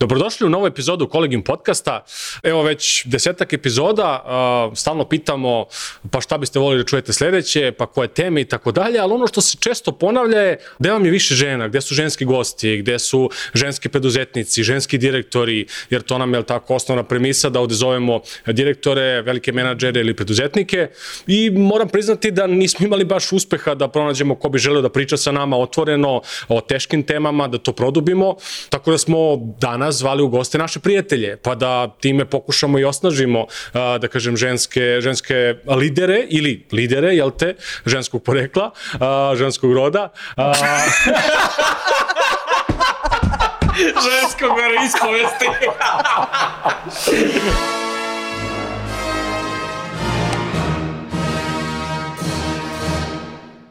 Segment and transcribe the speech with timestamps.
[0.00, 2.04] Dobrodošli u novu epizodu Kolegium podcasta.
[2.42, 4.24] Evo već desetak epizoda,
[4.74, 5.66] stalno pitamo
[6.10, 9.26] pa šta biste volili da čujete sledeće, pa koje teme i tako dalje, ali ono
[9.26, 12.98] što se često ponavlja je gde vam je više žena, gde su ženski gosti, gde
[12.98, 18.20] su ženski preduzetnici, ženski direktori, jer to nam je tako osnovna premisa da ovde zovemo
[18.46, 20.88] direktore, velike menadžere ili preduzetnike
[21.26, 25.16] i moram priznati da nismo imali baš uspeha da pronađemo ko bi želeo da priča
[25.16, 28.36] sa nama otvoreno o teškim temama, da to produbimo,
[28.70, 32.84] tako da smo danas nas zvali u goste naše prijatelje, pa da time pokušamo i
[32.84, 37.54] osnažimo, da kažem, ženske, ženske lidere ili lidere, jel te,
[37.86, 38.70] ženskog porekla,
[39.34, 40.12] ženskog roda.
[44.06, 45.46] ženskog veroispovesti.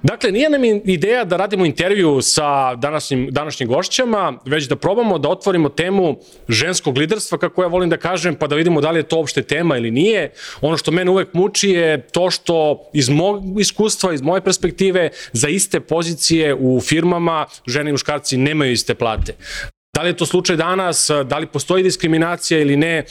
[0.03, 5.29] Dakle, nije nam ideja da radimo intervju sa današnjim, današnjim gošćama, već da probamo da
[5.29, 6.17] otvorimo temu
[6.47, 9.41] ženskog liderstva, kako ja volim da kažem, pa da vidimo da li je to uopšte
[9.41, 10.31] tema ili nije.
[10.61, 15.47] Ono što mene uvek muči je to što iz mog iskustva, iz moje perspektive, za
[15.49, 19.35] iste pozicije u firmama žene i muškarci nemaju iste plate.
[19.95, 23.03] Da li je to slučaj danas, da li postoji diskriminacija ili ne,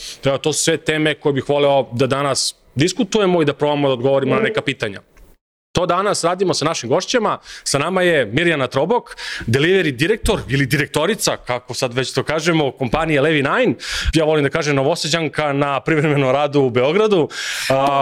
[0.43, 4.35] to su sve teme koje bih voleo da danas diskutujemo i da probamo da odgovorimo
[4.35, 5.01] na neka pitanja.
[5.79, 7.39] To danas radimo sa našim gošćama.
[7.65, 13.21] Sa nama je Mirjana Trobok, delivery direktor ili direktorica, kako sad već to kažemo, kompanije
[13.21, 13.75] Levi Nine.
[14.15, 17.29] Ja volim da kažem novoseđanka na privremenom radu u Beogradu.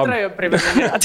[0.05, 1.03] Traju privremeni rad.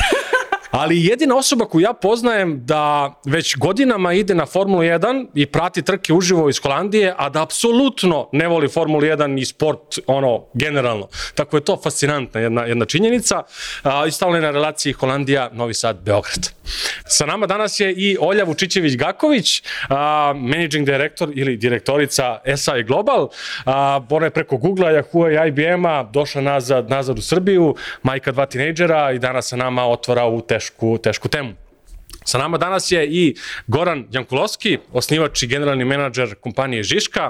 [0.72, 5.81] Ali jedina osoba koju ja poznajem da već godinama ide na Formulu 1 i prati
[5.81, 11.08] trke uživo iz Holandije, a da apsolutno ne voli Formulu 1 i sport ono generalno.
[11.36, 13.44] Tako je to fascinantna jedna, jedna činjenica.
[13.83, 16.50] A, I stalno je na relaciji Holandija, Novi Sad, Beograd.
[17.06, 19.63] Sa nama danas je i Olja Vučićević-Gaković,
[20.35, 23.30] managing director ili direktorica SI Global.
[23.66, 28.45] A, ona je preko Google-a, Yahoo i IBM-a došla nazad, nazad u Srbiju, majka dva
[28.45, 31.58] tinejdžera i danas sa nama otvara u te tešku, tešku temu.
[32.26, 33.36] Sa nama danas je i
[33.68, 37.30] Goran Jankulovski, osnivač i generalni menadžer kompanije Žiška,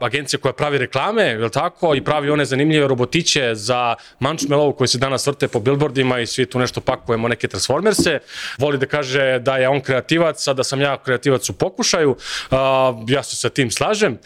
[0.00, 4.98] agencija koja pravi reklame, je tako, i pravi one zanimljive robotiće za Manchmelovu koji se
[4.98, 8.18] danas vrte po billboardima i svi tu nešto pakujemo, neke transformerse.
[8.58, 12.16] Voli da kaže da je on kreativac, a da sam ja kreativac u pokušaju.
[13.08, 14.18] Ja se sa tim slažem.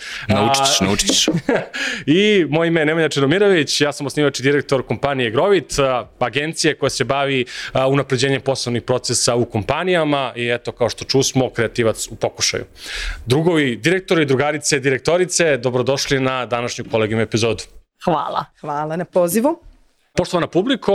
[0.80, 1.26] Naučit ćeš.
[2.06, 5.74] I moje ime je Nemanja Čedomirović, ja sam osnivač i direktor kompanije Grovit,
[6.18, 7.44] agencije koja se bavi
[7.88, 12.64] unapređenjem poslovnih procesa u kompaniji kompanijama i eto, kao što čusmo, kreativac u pokušaju.
[13.26, 17.64] Drugovi, direktori, drugarice, direktorice, dobrodošli na današnju kolegijum epizodu.
[18.04, 18.44] Hvala.
[18.60, 19.58] Hvala na pozivu.
[20.16, 20.92] Poštovana publiko,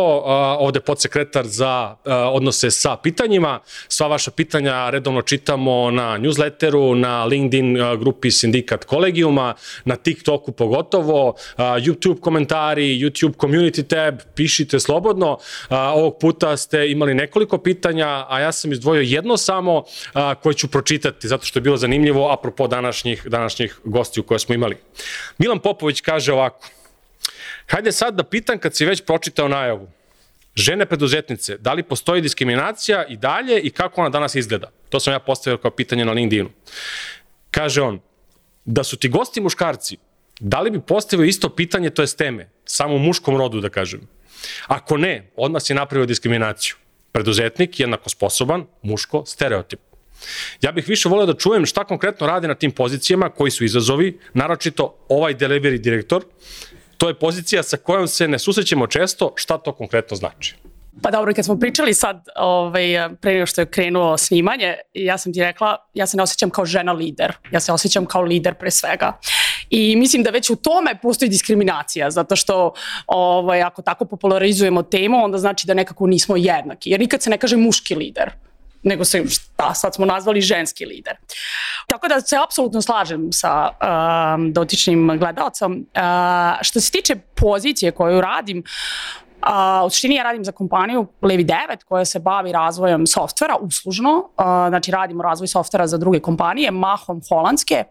[0.59, 1.95] ovde podsekretar za
[2.33, 3.59] odnose sa pitanjima.
[3.87, 9.53] Sva vaša pitanja redovno čitamo na newsletteru, na LinkedIn grupi Sindikat kolegijuma,
[9.85, 15.37] na TikToku pogotovo, YouTube komentari, YouTube community tab, pišite slobodno.
[15.69, 19.83] Ovog puta ste imali nekoliko pitanja, a ja sam izdvojio jedno samo
[20.43, 24.77] koje ću pročitati, zato što je bilo zanimljivo apropo današnjih, današnjih gostiju koje smo imali.
[25.37, 26.67] Milan Popović kaže ovako,
[27.71, 29.87] Hajde sad da pitam kad si već pročitao najavu.
[30.55, 34.71] Žene preduzetnice, da li postoji diskriminacija i dalje i kako ona danas izgleda?
[34.89, 36.49] To sam ja postavio kao pitanje na LinkedInu.
[37.51, 37.99] Kaže on,
[38.65, 39.97] da su ti gosti muškarci,
[40.39, 44.01] da li bi postavio isto pitanje, to je teme, samo u muškom rodu da kažem.
[44.67, 46.75] Ako ne, odmah si napravio diskriminaciju.
[47.11, 49.79] Preduzetnik, jednako sposoban, muško, stereotip.
[50.61, 54.19] Ja bih više volio da čujem šta konkretno radi na tim pozicijama, koji su izazovi,
[54.33, 56.25] naročito ovaj delivery direktor,
[57.01, 60.55] to je pozicija sa kojom se ne susrećemo često, šta to konkretno znači?
[61.01, 65.33] Pa dobro, kad smo pričali sad, ovaj, pre nego što je krenuo snimanje, ja sam
[65.33, 68.71] ti rekla, ja se ne osjećam kao žena lider, ja se osjećam kao lider pre
[68.71, 69.19] svega.
[69.69, 72.73] I mislim da već u tome postoji diskriminacija, zato što
[73.07, 76.89] ovaj, ako tako popularizujemo temu, onda znači da nekako nismo jednaki.
[76.89, 78.31] Jer nikad se ne kaže muški lider
[78.83, 81.17] nego se, šta, sad smo nazvali ženski lider.
[81.87, 85.71] Tako da se apsolutno slažem sa um, dotičnim gledalcom.
[85.95, 86.01] Uh,
[86.61, 88.63] što se tiče pozicije koju radim,
[89.41, 94.29] A, u suštini ja radim za kompaniju Levi 9 koja se bavi razvojem softvera uslužno,
[94.37, 97.83] a, znači radimo razvoj softvera za druge kompanije, mahom holandske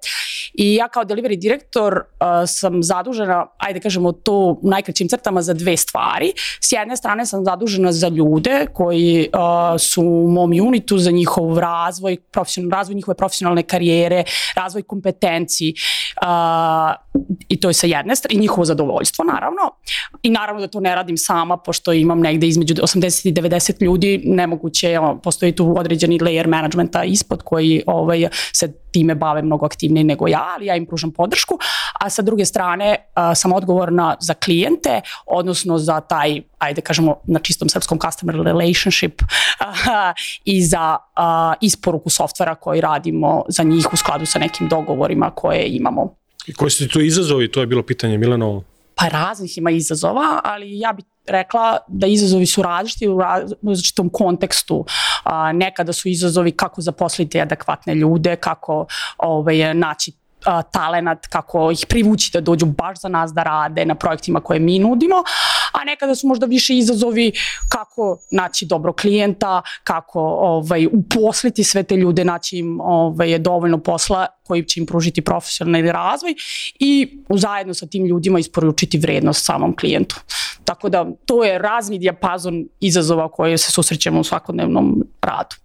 [0.54, 4.32] i ja kao delivery direktor a, sam zadužena, ajde kažemo to
[4.62, 6.32] u najkraćim crtama za dve stvari.
[6.60, 11.58] S jedne strane sam zadužena za ljude koji a, su u mom unitu za njihov
[11.58, 14.24] razvoj, profesionalni razvoj njihove profesionalne karijere,
[14.56, 15.74] razvoj kompetenciji
[16.22, 16.94] a,
[17.48, 19.60] i to je sa jedne strane, i njihovo zadovoljstvo naravno.
[20.22, 23.82] I naravno da to ne radim sam sama, pošto imam negde između 80 i 90
[23.82, 29.66] ljudi, nemoguće je, postoji tu određeni layer managementa ispod koji ovaj, se time bave mnogo
[29.66, 31.58] aktivnije nego ja, ali ja im pružam podršku,
[32.00, 37.38] a sa druge strane a, sam odgovorna za klijente, odnosno za taj, ajde kažemo na
[37.38, 39.22] čistom srpskom customer relationship
[39.60, 40.12] a,
[40.44, 45.68] i za a, isporuku softvera koji radimo za njih u skladu sa nekim dogovorima koje
[45.68, 46.14] imamo.
[46.46, 48.64] I koji su ti to izazovi, to je bilo pitanje Milanovo.
[48.94, 53.18] Pa raznih ima izazova, ali ja bih rekla da izazovi su različiti u
[53.62, 54.84] različitom kontekstu.
[55.24, 58.86] A, nekada su izazovi kako zaposliti adekvatne ljude, kako
[59.18, 60.12] ovaj, naći
[60.44, 64.60] a, talenat, kako ih privući da dođu baš za nas da rade na projektima koje
[64.60, 65.16] mi nudimo,
[65.72, 67.32] a nekada su možda više izazovi
[67.68, 74.26] kako naći dobro klijenta, kako ovaj, uposliti sve te ljude, naći im ovaj, dovoljno posla
[74.42, 76.34] koji će im pružiti profesionalni razvoj
[76.78, 80.16] i zajedno sa tim ljudima isporučiti vrednost samom klijentu.
[80.64, 85.56] Tako da to je razni dijapazon izazova koje se susrećemo u svakodnevnom radu.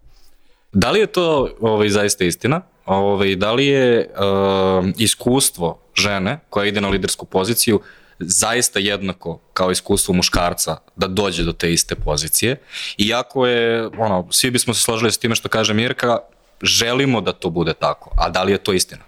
[0.73, 2.61] Da li je to ovaj, zaista istina?
[2.85, 7.81] Ovaj, da li je uh, iskustvo žene koja ide na lidersku poziciju
[8.19, 12.57] zaista jednako kao iskustvo muškarca da dođe do te iste pozicije.
[12.97, 16.17] Iako je, ono, svi bismo se složili s time što kaže Mirka,
[16.61, 18.11] želimo da to bude tako.
[18.17, 19.01] A da li je to istina?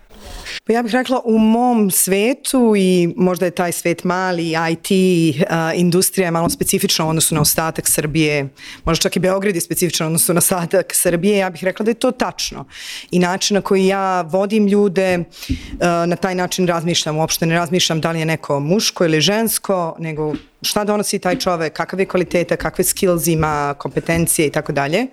[0.63, 5.55] Pa ja bih rekla u mom svetu i možda je taj svet mali, IT, uh,
[5.75, 8.49] industrija je malo specifična u odnosu na ostatak Srbije,
[8.85, 11.91] možda čak i Beograd je specifičan u odnosu na ostatak Srbije, ja bih rekla da
[11.91, 12.65] je to tačno.
[13.11, 18.01] I način na koji ja vodim ljude, uh, na taj način razmišljam, uopšte ne razmišljam
[18.01, 22.83] da li je neko muško ili žensko, nego šta donosi taj čovek, kakave kvalitete, kakve
[22.83, 25.07] skills ima, kompetencije i tako dalje.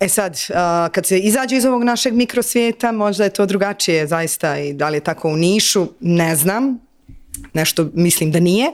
[0.00, 0.56] E sad, uh,
[0.92, 4.96] kad se izađe iz ovog našeg mikrosvijeta, možda je to drugačije zaista i da li
[4.96, 6.78] je tako u Nišu, ne znam,
[7.54, 8.66] nešto mislim da nije,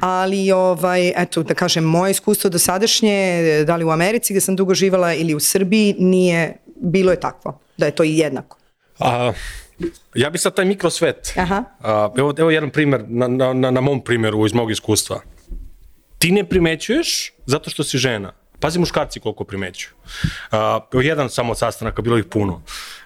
[0.00, 4.56] ali ovaj, eto, da kažem, moje iskustvo do sadašnje, da li u Americi gde sam
[4.56, 8.58] dugo živala ili u Srbiji, nije, bilo je takvo, da je to i jednako.
[8.98, 9.32] A,
[10.14, 11.64] ja bih sad taj mikrosvet, Aha.
[11.80, 15.20] a, evo, evo jedan primer na, na, na, na mom primeru iz mog iskustva.
[16.18, 18.32] Ti ne primećuješ zato što si žena.
[18.60, 19.92] Pazi muškarci koliko primećuju.
[20.92, 22.62] Uh, jedan samo od sastanaka, bilo ih puno.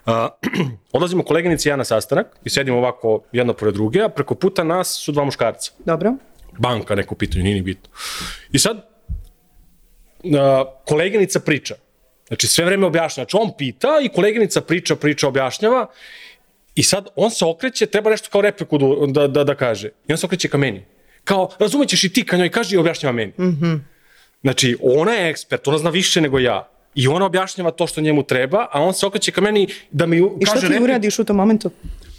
[0.06, 0.12] Uh,
[0.92, 5.00] odlazimo koleginici ja na sastanak i sedimo ovako jedno pored druge, a preko puta nas
[5.04, 5.72] su dva muškarca.
[5.84, 6.14] Dobro.
[6.58, 7.90] Banka neko pitanje, nije ni bitno.
[8.52, 10.32] I sad, uh,
[10.86, 11.74] koleginica priča.
[12.28, 13.24] Znači, sve vreme objašnjava.
[13.28, 15.86] Znači, on pita i koleginica priča, priča, objašnjava
[16.74, 18.78] i sad on se okreće, treba nešto kao repliku
[19.08, 19.88] da, da, da kaže.
[20.08, 20.84] I on se okreće ka meni.
[21.24, 23.32] Kao, razumećeš i ti ka njoj, kaže i objašnjava meni.
[23.38, 23.66] Mhm.
[23.66, 23.91] Mm
[24.42, 26.68] Znači, ona je ekspert, ona zna više nego ja.
[26.94, 30.16] I ona objašnjava to što njemu treba, a on se okreće ka meni da mi
[30.16, 30.58] I kaže...
[30.58, 31.70] što ti repli- uradiš u tom momentu?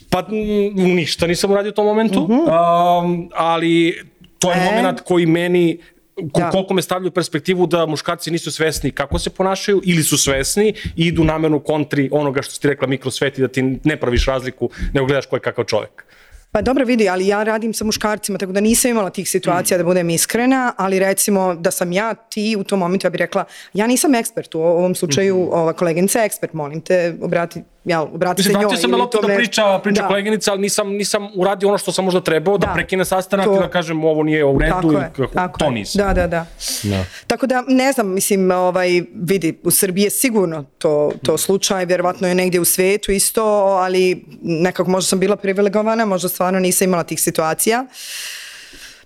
[0.09, 0.25] Pa
[0.73, 3.03] ništa nisam uradio u tom momentu, uh -huh.
[3.03, 4.01] um, ali
[4.39, 4.57] to je.
[4.57, 4.75] E.
[4.75, 5.79] moment koji meni
[6.17, 6.49] Da.
[6.49, 10.73] koliko me stavlja u perspektivu da muškarci nisu svesni kako se ponašaju ili su svesni
[10.95, 14.69] i idu namerno kontri onoga što ti rekla mikrosvet i da ti ne praviš razliku
[14.93, 16.05] nego gledaš ko je kakav čovek.
[16.53, 19.83] Pa dobro vidi, ali ja radim sa muškarcima, tako da nisam imala tih situacija da
[19.83, 23.87] budem iskrena, ali recimo da sam ja ti u tom momentu, ja bih rekla, ja
[23.87, 28.43] nisam ekspert u ovom slučaju, ova koleginica je ekspert, molim te, obrati, ja, obrati Mislim,
[28.45, 28.61] se njoj.
[28.61, 30.07] vratio sam na ili loptu da priča, priča Da.
[30.07, 32.73] koleginica, ali nisam, nisam uradio ono što sam možda trebao, da, Da.
[32.73, 35.59] prekine sastanak To- i da kažem ovo nije u redu, Tako i je, kako, tako
[35.59, 35.71] to je.
[35.71, 35.99] nisam.
[35.99, 36.45] Da, da, da.
[36.83, 37.05] Da.
[37.27, 42.27] Tako da, ne znam, mislim, ovaj, vidi, u Srbiji je sigurno to, to slučaj, vjerovatno
[42.27, 43.43] je negdje u svijetu isto,
[43.75, 44.03] ali
[44.41, 47.85] nekako možda sam bila privilegovana, možda stvarno nisam imala tih situacija.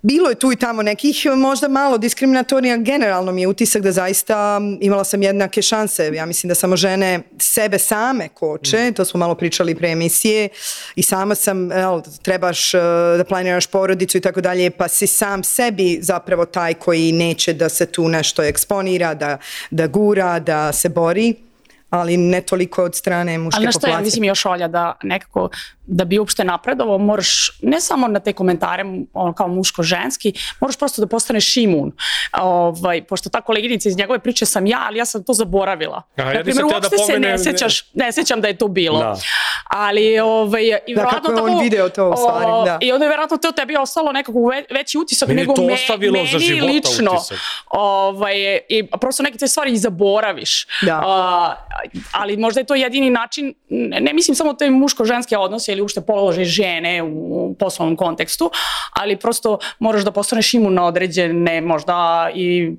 [0.07, 4.61] Bilo je tu i tamo nekih možda malo diskriminatorija, generalno mi je utisak da zaista
[4.81, 6.11] imala sam jednake šanse.
[6.15, 10.49] Ja mislim da samo žene sebe same koče, to smo malo pričali pre emisije
[10.95, 12.79] i sama sam, el, trebaš eh,
[13.17, 17.69] da planiraš porodicu i tako dalje, pa si sam sebi zapravo taj koji neće da
[17.69, 19.37] se tu nešto eksponira, da,
[19.71, 21.46] da gura, da se bori
[21.89, 24.03] ali ne toliko od strane muške Ali na što ja populacije.
[24.03, 25.49] mislim još Olja da nekako
[25.83, 31.01] da bi uopšte napredovao moraš ne samo na te komentare ono, kao muško-ženski, moraš prosto
[31.01, 31.91] da postaneš imun.
[32.33, 36.01] Ovaj, pošto ta koleginica iz njegove priče sam ja, ali ja sam to zaboravila.
[36.17, 38.67] ja na nisam primjer, hteo da uopšte se ne sećaš, ne sećam da je to
[38.67, 38.99] bilo.
[38.99, 39.15] Da.
[39.65, 42.77] Ali ovaj, i Da, verovatno kako je on tako- video to u stvari, da.
[42.81, 45.73] I onda je verovatno to tebi ostalo nekako ve, veći utisak Meni nego to me,
[45.73, 47.11] ostavilo za meni života lično.
[47.13, 47.37] utisak.
[47.67, 48.35] Ovaj,
[48.69, 50.67] I prosto neke te stvari i zaboraviš.
[50.81, 51.01] Da.
[51.05, 51.55] A,
[52.11, 56.01] ali možda je to jedini način, ne, ne mislim samo te muško-ženske odnose ili uopšte
[56.01, 58.51] položaj žene u poslovnom kontekstu,
[58.93, 62.71] ali prosto moraš da postaneš imun na određene možda i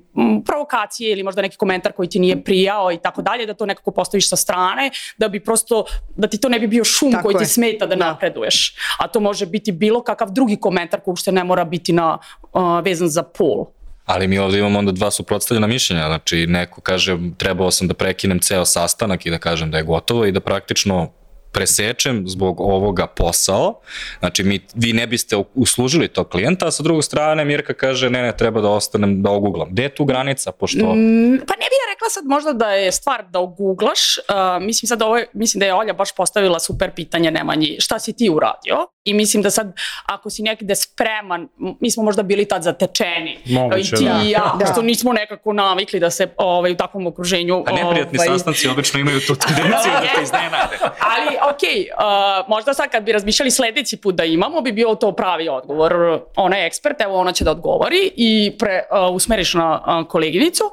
[0.45, 3.91] provokacije ili možda neki komentar koji ti nije prijao i tako dalje, da to nekako
[3.91, 7.35] postaviš sa strane, da bi prosto, da ti to ne bi bio šum Tako koji
[7.35, 7.47] ti je.
[7.47, 8.05] smeta da, Da.
[8.05, 8.75] napreduješ.
[8.99, 12.17] A to može biti bilo kakav drugi komentar koji uopšte ne mora biti na,
[12.53, 13.65] uh, vezan za pol.
[14.09, 18.39] Ali mi ovde imamo onda dva suprotstavljena mišljenja, znači neko kaže trebao sam da prekinem
[18.39, 21.11] ceo sastanak i da kažem da je gotovo i da praktično
[21.51, 23.79] presečem zbog ovoga posao,
[24.19, 28.21] znači mi, vi ne biste uslužili tog klijenta, a sa drugog strane Mirka kaže ne,
[28.21, 29.69] ne, treba da ostanem, da oguglam.
[29.71, 30.85] Gde je tu granica, pošto...
[30.85, 34.87] Mm, pa ne bih ja rekla sad možda da je stvar da oguglaš, uh, mislim
[34.87, 38.77] sad ovo, mislim da je Olja baš postavila super pitanje Nemanji, šta si ti uradio?
[39.03, 39.73] I mislim da sad,
[40.05, 41.47] ako si nekde spreman,
[41.79, 43.37] mi smo možda bili tad zatečeni.
[43.45, 44.21] Moguće, I ti da.
[44.23, 44.65] i ja, Da.
[44.65, 47.63] što nismo nekako navikli da se ovaj, u takvom okruženju...
[47.67, 50.77] A neprijatni ovaj, sastanci obično imaju tu tendenciju da te iznenade.
[50.81, 55.11] Ali, okej, uh, možda sad kad bi razmišljali sledeći put da imamo, bi bio to
[55.11, 56.19] pravi odgovor.
[56.35, 60.63] Ona je ekspert, evo ona će da odgovori i pre, uh, usmeriš na uh, koleginicu.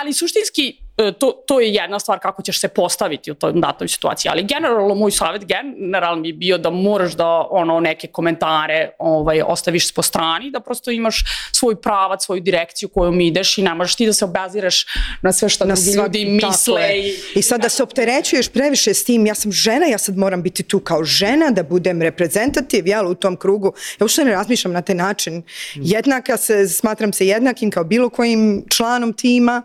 [0.00, 0.76] Ali suštinski,
[1.18, 4.30] to, to je jedna stvar kako ćeš se postaviti u toj datoj situaciji.
[4.30, 9.94] Ali generalno, moj savjet generalno bi bio da moraš da ono, neke komentare ovaj, ostaviš
[9.94, 14.06] po strani, da prosto imaš svoj pravac, svoju direkciju kojom ideš i ne možeš ti
[14.06, 14.86] da se obaziraš
[15.22, 16.82] na sve što na drugi ljudi misle.
[16.82, 17.08] je.
[17.08, 20.42] I, I sad da se opterećuješ previše s tim, ja sam žena, ja sad moram
[20.42, 23.72] biti tu kao žena, da budem reprezentativ, jel, u tom krugu.
[24.00, 25.42] Ja uopšte ne razmišljam na taj način.
[25.74, 29.62] Jednaka se, smatram se jednakim kao bilo kojim članom tima.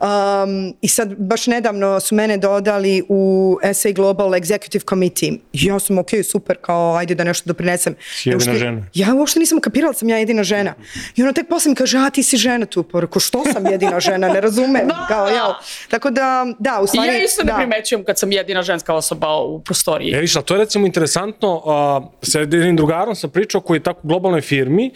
[0.00, 3.20] Um, I sad, baš nedavno su mene dodali u
[3.74, 5.32] SA Global Executive Committee.
[5.52, 7.94] Ja sam, ok, super, kao, ajde da nešto doprinesem.
[8.14, 8.86] Si jedina Ja uopšte- žena.
[8.94, 10.74] Ja uopšte nisam kapirala sam ja jedina žena.
[11.16, 12.82] I ono tek posle mi kaže, a ti si žena tu.
[12.82, 14.88] Pa rekao, što sam jedina žena, ne razumem.
[14.94, 15.06] Da.
[15.08, 15.52] Kao, jel?
[15.88, 17.08] Tako da, da, u stvari...
[17.08, 17.56] ja isto ne da.
[17.56, 20.12] primećujem kad sam jedina ženska osoba u prostoriji.
[20.14, 24.00] E, viš, to je recimo interesantno, a, sa jednim drugarom sam pričao koji je tako
[24.02, 24.90] u globalnoj firmi,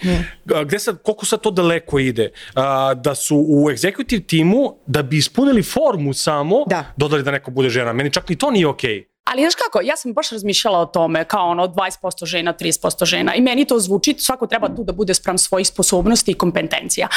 [0.55, 5.01] a, gde sad, koliko sad to daleko ide, a, da su u executive timu, da
[5.03, 6.85] bi ispunili formu samo, Da.
[6.97, 7.93] dodali da neko bude žena.
[7.93, 9.05] Meni čak ni to nije okej.
[9.23, 13.35] Ali znaš kako, ja sam baš razmišljala o tome kao ono 20% žena, 30% žena
[13.35, 17.07] i meni to zvuči, svako treba tu da bude sprem svojih sposobnosti i kompetencija.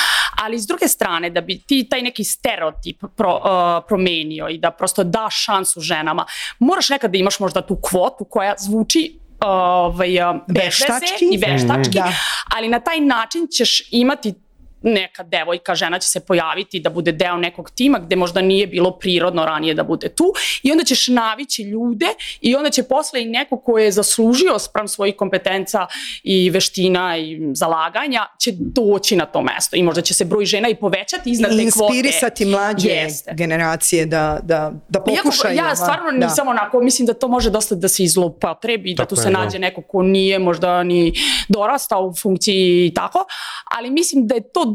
[0.44, 3.42] Ali s druge strane, da bi ti taj neki stereotip pro, uh,
[3.88, 6.26] promenio i da prosto daš šansu ženama,
[6.58, 11.24] moraš nekad da imaš možda tu kvotu koja zvuči ovaj, uh, Veštački.
[11.32, 12.12] i veštački, Da.
[12.56, 14.34] ali na taj način ćeš imati
[14.84, 18.90] neka devojka, žena će se pojaviti da bude deo nekog tima gde možda nije bilo
[18.92, 20.24] prirodno ranije da bude tu
[20.62, 22.06] i onda ćeš navići ljude
[22.40, 25.86] i onda će posle i neko ko je zaslužio sprem svojih kompetenca
[26.22, 30.68] i veština i zalaganja će doći na to mesto i možda će se broj žena
[30.68, 31.96] i povećati iznad I te kvote.
[31.96, 33.34] inspirisati mlađe Jeste.
[33.34, 35.56] generacije da, da, da pokušaju.
[35.56, 36.16] ja va- stvarno da.
[36.18, 39.30] nisam onako, mislim da to može dosta da se izlopotrebi, da Tako tu je, se
[39.30, 39.38] da.
[39.38, 41.12] nađe neko ko nije možda ni
[41.48, 42.52] dorastao u funkciji
[42.86, 43.24] i tako,
[43.70, 44.71] ali mislim da je to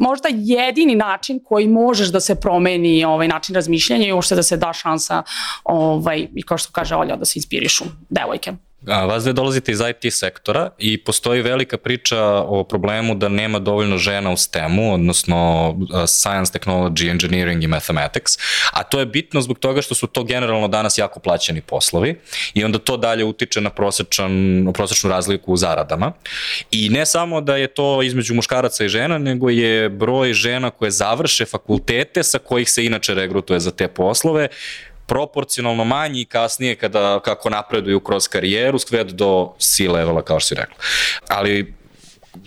[0.00, 4.56] možda jedini način koji možeš da se promeni ovaj način razmišljanja i uopšte da se
[4.56, 5.22] da šansa
[5.64, 8.52] ovaj, i kao što kaže Olja, da se inspirišu devojke.
[8.86, 13.58] A, vas dve dolazite iz IT sektora i postoji velika priča o problemu da nema
[13.58, 15.74] dovoljno žena u STEM-u, odnosno
[16.06, 18.32] Science, Technology, Engineering i Mathematics,
[18.72, 22.20] a to je bitno zbog toga što su to generalno danas jako plaćeni poslovi
[22.54, 26.12] i onda to dalje utiče na prosečan, prosečnu razliku u zaradama.
[26.70, 30.90] I ne samo da je to između muškaraca i žena, nego je broj žena koje
[30.90, 34.48] završe fakultete sa kojih se inače regrutuje za te poslove
[35.10, 40.76] proporcionalno manji kasnije kada, kako napreduju kroz karijeru, skved do C-levela, kao što si rekla.
[41.28, 41.74] Ali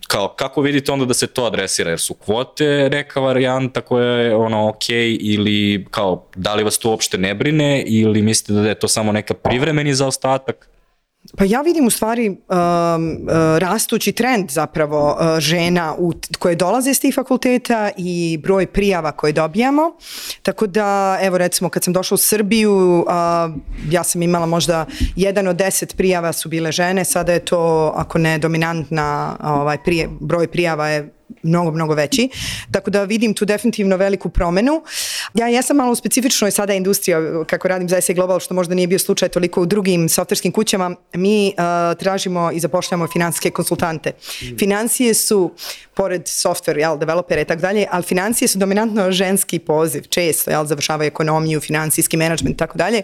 [0.08, 1.90] kao, kako vidite onda da se to adresira?
[1.90, 4.90] Jer su kvote neka varijanta koja je ono ok
[5.20, 9.12] ili kao, da li vas to uopšte ne brine ili mislite da je to samo
[9.12, 10.70] neka privremeni zaostatak?
[11.38, 16.92] Pa ja vidim u stvari um, uh, rastući trend zapravo uh, žena u, koje dolaze
[16.92, 19.92] iz tih fakulteta i broj prijava koje dobijamo.
[20.42, 23.08] Tako da, evo recimo kad sam došla u Srbiju, uh,
[23.90, 28.18] ja sam imala možda jedan od deset prijava su bile žene, sada je to, ako
[28.18, 31.14] ne dominantna, ovaj, prije, broj prijava je
[31.44, 32.30] mnogo, mnogo veći.
[32.72, 34.84] Tako da vidim tu definitivno veliku promenu.
[35.34, 37.16] Ja jesam malo u specifičnoj sada industriji,
[37.48, 40.96] kako radim za SA Global, što možda nije bio slučaj toliko u drugim softverskim kućama.
[41.14, 44.12] Mi uh, tražimo i zapošljamo finansijske konsultante.
[44.60, 45.52] Financije su,
[45.94, 50.66] pored software, jel, developera i tako dalje, ali financije su dominantno ženski poziv, često, jel,
[50.66, 53.02] završavaju ekonomiju, finansijski menadžment i tako dalje.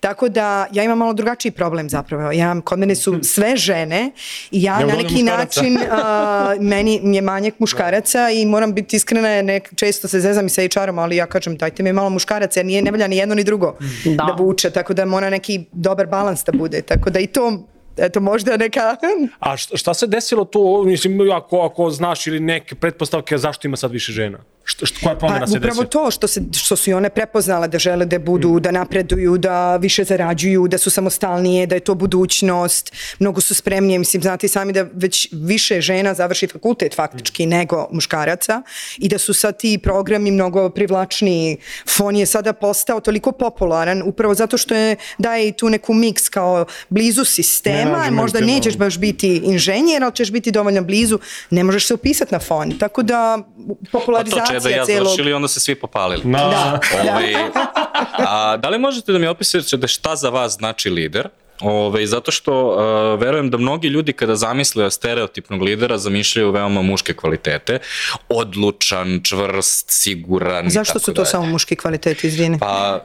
[0.00, 2.32] Tako da ja imam malo drugačiji problem zapravo.
[2.32, 4.10] Ja, kod mene su sve žene
[4.50, 5.62] i ja Nema na neki muškaraca.
[5.62, 10.50] način uh, meni je manjak muškaraca i moram biti iskrena, nek, često se zezam i
[10.50, 13.34] sa HR-om, ali ja kažem dajte mi malo muškaraca jer nije ne valja ni jedno
[13.34, 14.10] ni drugo da.
[14.10, 14.24] Da.
[14.24, 17.62] da vuče, tako da mora neki dobar balans da bude, tako da i to
[17.96, 18.96] eto možda neka
[19.40, 23.76] A šta, šta se desilo tu, mislim, ako, ako znaš ili neke pretpostavke zašto ima
[23.76, 24.38] sad više žena?
[24.70, 25.90] Što, što, koja promjena Pa se upravo desi?
[25.90, 29.76] to što, se, što su i one prepoznale da žele da budu, da napreduju, da
[29.76, 34.72] više zarađuju, da su samostalnije, da je to budućnost, mnogo su spremnije, mislim, znate sami
[34.72, 38.62] da već više žena završi fakultet faktički nego muškaraca
[38.98, 41.56] i da su sad ti programi mnogo privlačniji.
[41.96, 46.28] Fon je sada postao toliko popularan upravo zato što je daje i tu neku miks
[46.28, 51.18] kao blizu sistema, Menadžment, možda nećeš baš biti inženjer, ali ćeš biti dovoljno blizu,
[51.50, 52.78] ne možeš se upisati na fon.
[52.78, 53.38] Tako da
[53.92, 55.04] popularizacija I ja celog...
[55.04, 56.22] završili, onda se svi popalili.
[56.24, 56.80] Na, Da.
[57.10, 57.34] Ovaj,
[58.18, 61.28] a, da li možete da mi opisate da šta za vas znači lider?
[61.60, 67.14] Ove, zato što uh, verujem da mnogi ljudi kada zamisle stereotipnog lidera zamišljaju veoma muške
[67.14, 67.78] kvalitete.
[68.28, 71.30] Odlučan, čvrst, siguran i Zašto tako su to dalje.
[71.30, 72.58] samo muški kvaliteti, izvini?
[72.58, 73.04] Pa,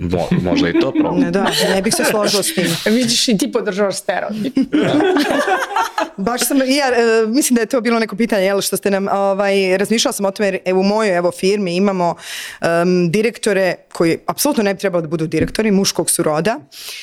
[0.00, 1.20] mo, možda i to problem.
[1.20, 2.76] Ne, da, ne bih se složila s tim.
[2.94, 4.56] Vidiš i ti podržavaš stereotip.
[6.16, 9.08] Baš sam, ja, e, mislim da je to bilo neko pitanje, jel, što ste nam,
[9.08, 12.14] ovaj, razmišljala sam o tome, jer evo, u mojoj evo, firmi imamo
[12.60, 16.58] em, direktore koji apsolutno ne bi trebalo da budu direktori, muškog su roda,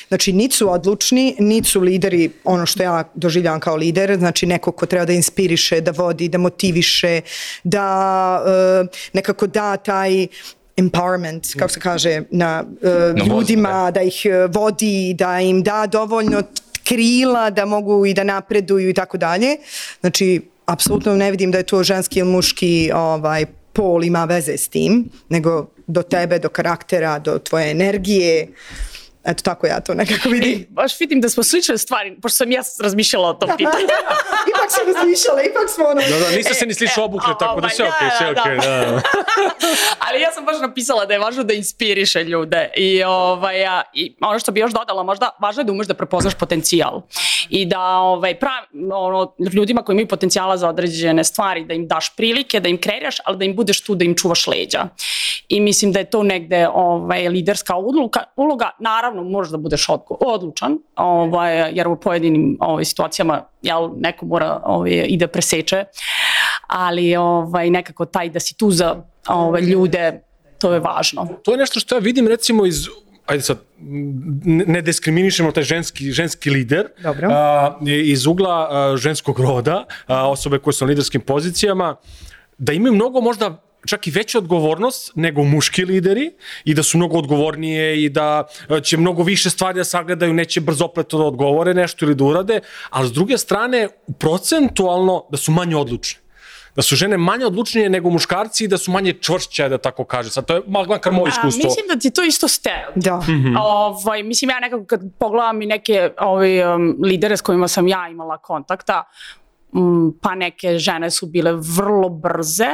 [0.08, 4.72] znači niti su odlučni, niti su lideri, ono što ja doživljavam kao lider, znači neko
[4.72, 7.20] ko treba da inspiriše, da vodi, da motiviše,
[7.64, 10.26] da e, nekako da taj
[10.76, 16.42] empowerment, kako se kaže, na, vozu, ljudima, da ih e, vodi, da im da dovoljno
[16.84, 19.56] krila da mogu i da napreduju i tako dalje.
[20.00, 24.68] Znači, apsolutno ne vidim da je to ženski ili muški ovaj, pol ima veze s
[24.68, 28.48] tim, nego do tebe, do karaktera, do tvoje energije.
[29.26, 30.50] Eto, tako ja to nekako vidim.
[30.50, 33.86] I baš vidim da smo slične stvari, pošto sam ja razmišljala o tom pitanju.
[34.52, 36.00] ipak sam razmišljala, ipak smo ono...
[36.00, 38.40] Da, da, niste se ni slično obukli, e, tako da sve da, okej, sve da,
[38.42, 38.62] okej, da.
[38.62, 39.02] da.
[40.08, 44.16] Ali ja sam baš napisala da je važno da inspiriše ljude i, ovaj, a, i
[44.20, 47.02] ono što bi još dodala, možda važno je da umeš da prepoznaš potencijal
[47.50, 52.16] i da ovaj, prav, ono, ljudima koji imaju potencijala za određene stvari, da im daš
[52.16, 54.88] prilike, da im kreiraš, ali da im budeš tu da im čuvaš leđa.
[55.48, 58.70] I mislim da je to negde ovaj, liderska uloga, uloga.
[58.78, 64.60] naravno možeš da budeš odgo- odlučan, ovaj, jer u pojedinim ovaj, situacijama jel, neko mora
[64.64, 65.84] ovaj, i da preseče,
[66.66, 68.96] ali ovaj, nekako taj da si tu za
[69.28, 70.20] ovaj, ljude,
[70.58, 71.28] to je važno.
[71.42, 72.88] To je nešto što ja vidim recimo iz
[73.26, 77.28] ajde sad, ne ne diskriminišemo taj ženski, ženski lider Dobro.
[77.30, 81.96] a, iz ugla a, ženskog roda, a, osobe koje su na liderskim pozicijama,
[82.58, 86.30] da imaju mnogo možda čak i veću odgovornost nego muški lideri
[86.64, 90.60] i da su mnogo odgovornije i da a, će mnogo više stvari da sagledaju, neće
[90.60, 95.76] brzopleto da odgovore nešto ili da urade, ali s druge strane procentualno da su manje
[95.76, 96.26] odlučne
[96.76, 100.30] da su žene manje odlučnije nego muškarci i da su manje čvršće, da tako kaže.
[100.30, 101.60] Sad, to je makar moje iskustvo.
[101.62, 103.02] A, mislim da ti to isto stereotip.
[103.02, 103.20] Da.
[103.60, 108.08] Ovaj, mislim, ja nekako kad pogledam i neke ovaj, um, lidere s kojima sam ja
[108.10, 109.04] imala kontakta,
[109.72, 112.68] um, pa neke žene su bile vrlo brze,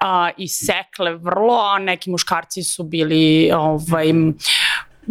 [0.00, 4.12] a, i sekle vrlo, a neki muškarci su bili ovaj,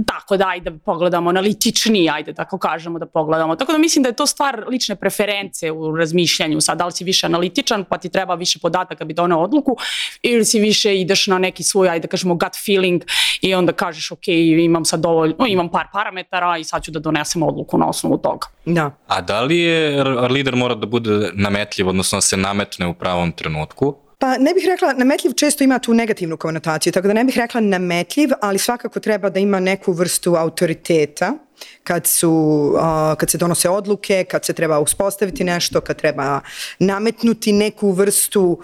[0.07, 3.55] tako da, ajde da pogledamo, analitičniji, ajde tako kažemo da pogledamo.
[3.55, 6.61] Tako da mislim da je to stvar lične preference u razmišljanju.
[6.61, 9.77] Sad, da li si više analitičan, pa ti treba više podataka bi doneo odluku,
[10.21, 13.03] ili si više ideš na neki svoj, ajde da kažemo, gut feeling
[13.41, 17.43] i onda kažeš, ok, imam sad dovoljno, imam par parametara i sad ću da donesem
[17.43, 18.47] odluku na osnovu toga.
[18.65, 18.91] Da.
[19.07, 23.31] A da li je lider mora da bude nametljiv, odnosno da se nametne u pravom
[23.31, 23.95] trenutku?
[24.19, 27.61] Pa ne bih rekla, nametljiv često ima tu negativnu konotaciju, tako da ne bih rekla
[27.61, 31.33] nametljiv, ali svakako treba da ima neku vrstu autoriteta
[31.83, 32.31] kad, su,
[32.75, 36.41] uh, kad se donose odluke, kad se treba uspostaviti nešto, kad treba
[36.79, 38.59] nametnuti neku vrstu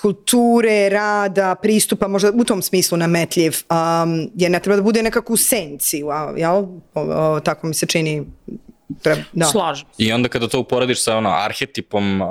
[0.00, 5.32] kulture, rada, pristupa, možda u tom smislu nametljiv, um, jer ne treba da bude nekako
[5.32, 6.64] u senci, a, jel?
[6.94, 8.26] O, o, tako mi se čini.
[9.02, 9.46] Treba, da.
[9.46, 9.86] Slažem.
[9.98, 12.28] I onda kada to uporediš sa ono arhetipom uh,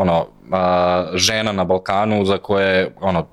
[0.00, 3.26] ono uh, žena na Balkanu za koje ono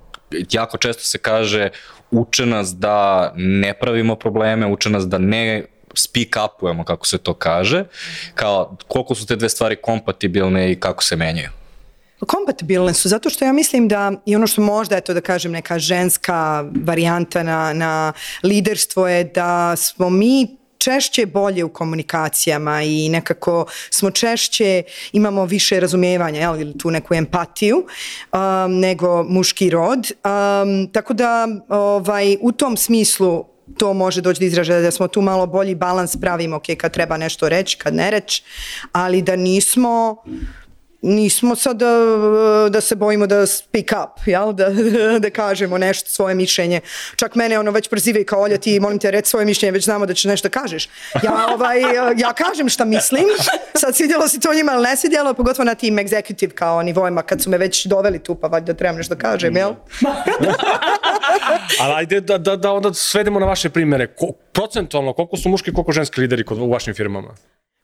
[0.50, 1.70] jako često se kaže
[2.10, 7.34] uče nas da ne pravimo probleme, uče nas da ne speak upujemo kako se to
[7.34, 7.84] kaže,
[8.34, 11.48] kao koliko su te dve stvari kompatibilne i kako se menjaju.
[12.26, 15.52] Kompatibilne su, zato što ja mislim da i ono što možda je to da kažem
[15.52, 23.08] neka ženska varijanta na, na liderstvo je da smo mi češće bolje u komunikacijama i
[23.08, 27.76] nekako smo češće, imamo više razumijevanja, jel, ili tu neku empatiju
[28.32, 29.98] um, nego muški rod.
[29.98, 33.44] Um, tako da ovaj, u tom smislu
[33.76, 37.16] to može doći do izražaja da smo tu malo bolji balans pravimo, ok, kad treba
[37.16, 38.42] nešto reći, kad ne reći,
[38.92, 40.16] ali da nismo
[41.02, 41.88] nismo sad da,
[42.70, 44.52] da se bojimo da speak up, jel?
[44.52, 44.68] Da,
[45.24, 46.80] da kažemo nešto, svoje mišljenje.
[47.16, 50.06] Čak mene ono već prozivaju kao Olja ti molim te reći svoje mišljenje, već znamo
[50.06, 50.88] da ćeš nešto kažeš.
[51.22, 51.80] Ja, ovaj,
[52.16, 53.24] ja kažem šta mislim,
[53.74, 57.42] sad svidjelo se to njima ili ne svidjelo, pogotovo na tim executive kao nivoima kad
[57.42, 59.74] su me već doveli tu pa valjda trebam nešto da kažem, jel?
[61.80, 64.06] Ali ajde da, da, da onda svedemo na vaše primere.
[64.06, 67.34] Ko, procentualno, koliko su muški, koliko ženski lideri kod, u vašim firmama?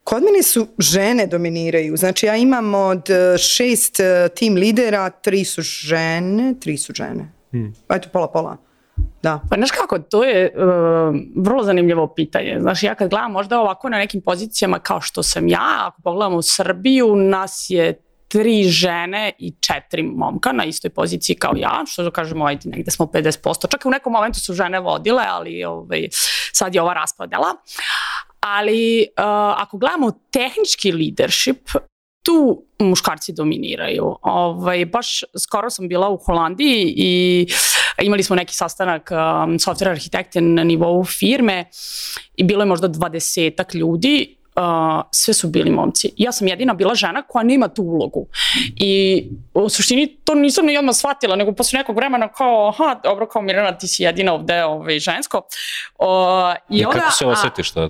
[0.05, 1.97] Kod mene su žene dominiraju.
[1.97, 7.31] Znači ja imam od e, šest e, tim lidera, tri su žene, tri su žene.
[7.51, 7.73] Hmm.
[7.89, 8.57] Eto, pola, pola.
[9.23, 9.39] Da.
[9.49, 12.57] Pa znaš kako, to je uh, vrlo zanimljivo pitanje.
[12.59, 16.37] Znaš, ja kad gledam možda ovako na nekim pozicijama kao što sam ja, ako pogledamo
[16.37, 22.03] u Srbiju, nas je tri žene i četiri momka na istoj poziciji kao ja, što
[22.03, 23.71] da kažemo, ajde, negde smo 50%.
[23.71, 26.07] Čak i u nekom momentu su žene vodile, ali ovaj,
[26.53, 27.47] sad je ova raspodela.
[28.45, 29.23] Ali uh,
[29.57, 31.69] ako gledamo tehnički leadership,
[32.23, 34.15] tu muškarci dominiraju.
[34.21, 37.47] Ovaj, baš skoro sam bila u Holandiji i
[38.01, 39.17] imali smo neki sastanak um,
[39.59, 41.65] software arhitekte na nivou firme
[42.35, 46.11] i bilo je možda dvadesetak ljudi uh, sve su bili momci.
[46.17, 48.27] Ja sam jedina bila žena koja nema tu ulogu.
[48.75, 53.27] I u suštini to nisam ni odmah shvatila, nego posle nekog vremena kao, aha, dobro,
[53.27, 55.37] kao Mirana, ti si jedina ovde ovaj, žensko.
[55.99, 56.07] Uh,
[56.69, 57.89] I, onda, kako se osjetiš to?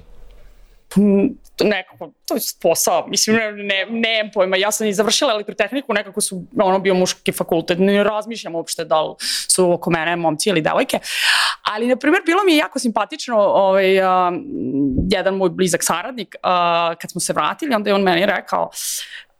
[1.63, 6.21] Nekako, to je posao, mislim, ne, ne, ne pojma, ja sam i završila elektrotehniku, nekako
[6.21, 9.15] su, ono, bio muški fakultet, ne razmišljam uopšte da li
[9.47, 10.99] su oko mene momci ili devojke,
[11.73, 14.05] ali, na primjer, bilo mi je jako simpatično, ovaj, uh,
[15.11, 18.69] jedan moj blizak saradnik, uh, kad smo se vratili, onda je on meni rekao,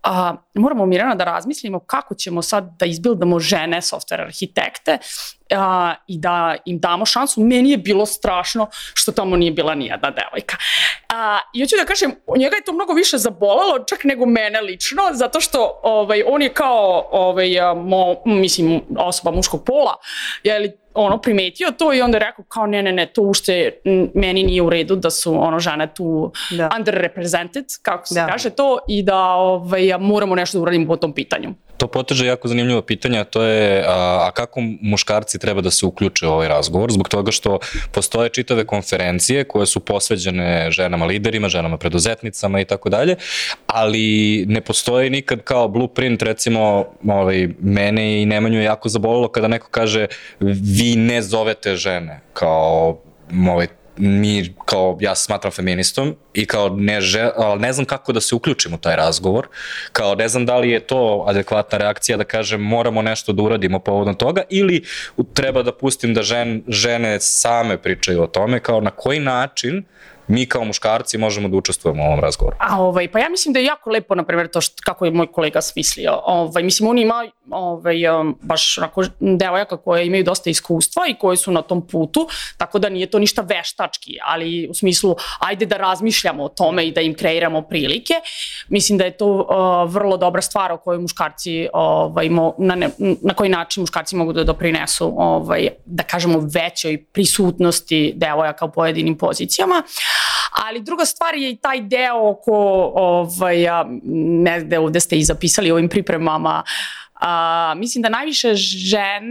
[0.06, 4.98] a, moramo Mirana da razmislimo kako ćemo sad da izbildamo žene software arhitekte
[5.52, 7.42] a, i da im damo šansu.
[7.42, 10.58] Meni je bilo strašno što tamo nije bila ni jedna devojka.
[11.10, 15.02] A, I hoću da kažem, njega je to mnogo više zabolalo, čak nego mene lično,
[15.14, 19.96] zato što ovaj, on je kao ovaj, mo, mislim, osoba muškog pola,
[20.44, 23.72] je ono primetio to i onda rekao kao ne ne ne to ušte
[24.14, 26.70] meni nije u redu da su ono žene tu da.
[26.78, 28.28] underrepresented kako se da.
[28.28, 31.54] kaže to i da ovaj moramo nešto da uradimo po tom pitanju.
[31.78, 35.86] To poteže jako zanimljivo pitanje, a to je a, a kako muškarci treba da se
[35.86, 37.60] uključe u ovaj razgovor, zbog toga što
[37.92, 43.16] postoje čitave konferencije koje su posveđene ženama liderima, ženama preduzetnicama i tako dalje,
[43.68, 49.48] ali ne postoji nikad kao blueprint, recimo ovaj, mene i Nemanju je jako zabolilo kada
[49.48, 50.08] neko kaže
[50.40, 52.98] vi ne zovete žene kao
[53.50, 53.68] ovaj,
[53.98, 58.36] mi kao ja smatram feministom i kao ne, že, ali ne znam kako da se
[58.36, 59.48] uključim u taj razgovor,
[59.92, 63.80] kao ne znam da li je to adekvatna reakcija da kažem moramo nešto da uradimo
[63.80, 64.84] povodom toga ili
[65.34, 69.84] treba da pustim da žen, žene same pričaju o tome, kao na koji način
[70.28, 72.58] mi kao muškarci možemo da učestvujemo u ovom razgovoru.
[72.60, 75.12] A ovaj, pa ja mislim da je jako lepo, na primjer, to što, kako je
[75.12, 76.22] moj kolega smislio.
[76.26, 81.38] Ovaj, mislim, on ima ovaj, um, baš onako devojaka koje imaju dosta iskustva i koje
[81.38, 85.78] su na tom putu, tako da nije to ništa veštački, ali u smislu ajde da
[85.78, 88.14] razmišljamo o tome i da im kreiramo prilike.
[88.70, 92.90] Mislim da je to uh, vrlo dobra stvar o kojoj muškarci, ovaj, mo, na, ne,
[93.22, 99.18] na koji način muškarci mogu da doprinesu, ovaj, da kažemo, većoj prisutnosti devojaka u pojedinim
[99.18, 99.84] pozicijama.
[100.64, 102.54] Ali druga stvar je i taj deo oko,
[102.96, 103.58] ovaj,
[104.44, 106.64] negde ovde ste i zapisali ovim pripremama,
[107.16, 109.24] A, mislim da najviše žen,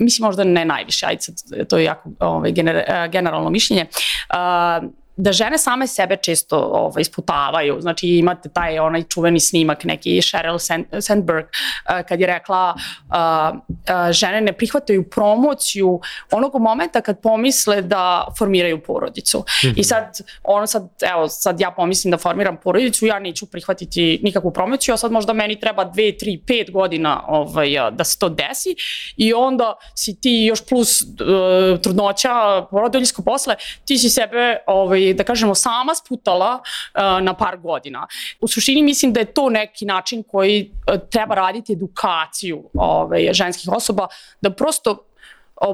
[0.00, 1.34] mislim možda ne najviše, ajde sad,
[1.68, 3.86] to je jako ovaj, gener, generalno mišljenje,
[4.28, 4.80] a,
[5.20, 7.80] da žene same sebe često ovaj, isputavaju.
[7.80, 10.58] Znači imate taj onaj čuveni snimak neki Sheryl
[11.00, 17.82] Sandberg uh, kad je rekla uh, uh, žene ne prihvataju promociju onog momenta kad pomisle
[17.82, 19.38] da formiraju porodicu.
[19.38, 19.78] Mm -hmm.
[19.80, 24.50] I sad ono sad evo sad ja pomislim da formiram porodicu, ja neću prihvatiti nikakvu
[24.50, 28.74] promociju, a sad možda meni treba 2, 3, 5 godina ovaj da se to desi
[29.16, 33.54] i onda si ti još plus uh, trudnoća, porodiljsko posle,
[33.84, 38.06] ti si sebe ovaj da kažemo, sama sputala uh, na par godina.
[38.40, 43.68] U suštini mislim da je to neki način koji uh, treba raditi edukaciju ovaj, ženskih
[43.72, 44.08] osoba,
[44.40, 45.09] da prosto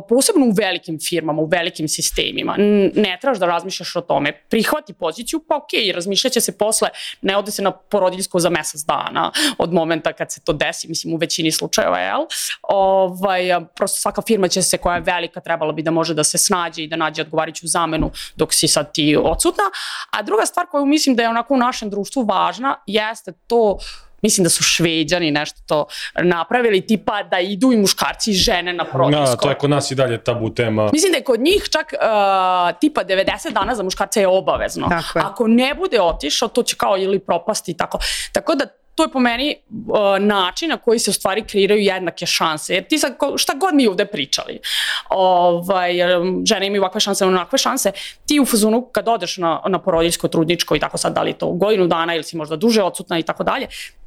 [0.09, 2.55] posebno u velikim firmama, u velikim sistemima.
[2.95, 4.33] Ne trebaš da razmišljaš o tome.
[4.33, 6.89] Prihvati poziciju, pa okej, okay, razmišljaće se posle,
[7.23, 11.15] ne ode se na porodiljsko za mesec dana od momenta kad se to desi, mislim
[11.15, 12.21] u većini slučajeva, jel?
[12.63, 13.43] Ovaj,
[13.77, 16.83] prosto svaka firma će se koja je velika trebala bi da može da se snađe
[16.83, 19.65] i da nađe odgovarajuću zamenu dok si sad ti odsutna.
[20.11, 24.06] A druga stvar koju mislim da je onako u našem društvu važna jeste to uh,
[24.23, 25.87] mislim da su šveđani nešto to
[26.23, 29.25] napravili, tipa da idu i muškarci i žene na prodijsko.
[29.25, 30.91] Da, to je kod nas i dalje tabu tema.
[30.93, 34.89] Mislim da je kod njih čak uh, tipa 90 dana za muškarca je obavezno.
[34.89, 35.25] Tako je.
[35.25, 37.99] Ako ne bude otišao, to će kao ili propasti i tako.
[38.33, 42.27] Tako da to je po meni uh, način na koji se u stvari kreiraju jednake
[42.27, 42.75] šanse.
[42.75, 44.61] Jer ti sad, šta god mi ovde pričali,
[45.09, 47.93] ovaj, um, žene imaju ovakve šanse, onakve šanse,
[48.27, 51.51] ti u fazonu kad odeš na, na porodiljsko, trudničko i tako sad, da li to
[51.51, 53.67] godinu dana ili si možda duže odsutna i tako dalje,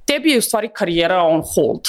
[0.09, 1.81] tebi je u stvari karijera on hold.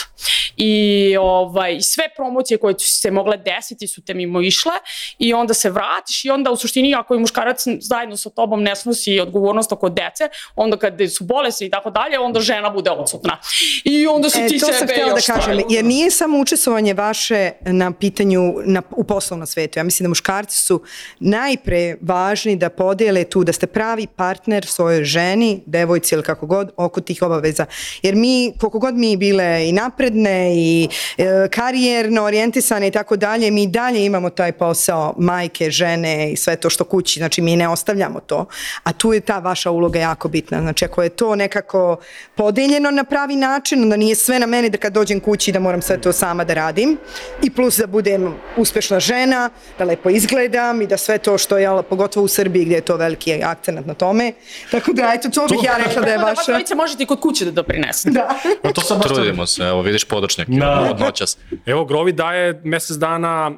[0.56, 4.72] I ovaj, sve promocije koje su se mogle desiti su te mimo išle
[5.18, 8.76] i onda se vratiš i onda u suštini ako je muškarac zajedno sa tobom ne
[8.76, 13.38] snosi odgovornost oko dece, onda kad su bolesni i tako dalje, onda žena bude odsutna.
[13.84, 15.64] I onda su E, ti to sam sebe htjela da još kažem, stavili.
[15.68, 19.78] jer nije samo učestvovanje vaše na pitanju na, u poslovnom svetu.
[19.78, 20.82] Ja mislim da muškarci su
[21.20, 26.70] najpre važni da podijele tu, da ste pravi partner svojoj ženi, devojci ili kako god,
[26.76, 27.66] oko tih obaveza.
[28.02, 33.50] Jer mi, koliko god mi bile i napredne i e, karijerno orijentisane i tako dalje,
[33.50, 37.68] mi dalje imamo taj posao majke, žene i sve to što kući, znači mi ne
[37.68, 38.46] ostavljamo to.
[38.82, 40.60] A tu je ta vaša uloga jako bitna.
[40.60, 41.96] Znači ako je to nekako
[42.34, 45.82] podeljeno na pravi način, onda nije sve na meni da kad dođem kući da moram
[45.82, 46.98] sve to sama da radim
[47.42, 51.68] i plus da budem uspešna žena, da lepo izgledam i da sve to što je,
[51.88, 54.32] pogotovo u Srbiji gdje je to veliki akcenat na tome.
[54.70, 56.74] Tako da, eto, to bih ja rekla da je da vaša...
[56.74, 58.10] možete i kod kuće da doprinesete.
[58.10, 58.28] Da.
[58.64, 60.88] No, to sam baš Trudimo se, evo vidiš podočnjak Da.
[60.90, 61.38] od noćas.
[61.66, 63.50] Evo, Grovi daje mesec dana,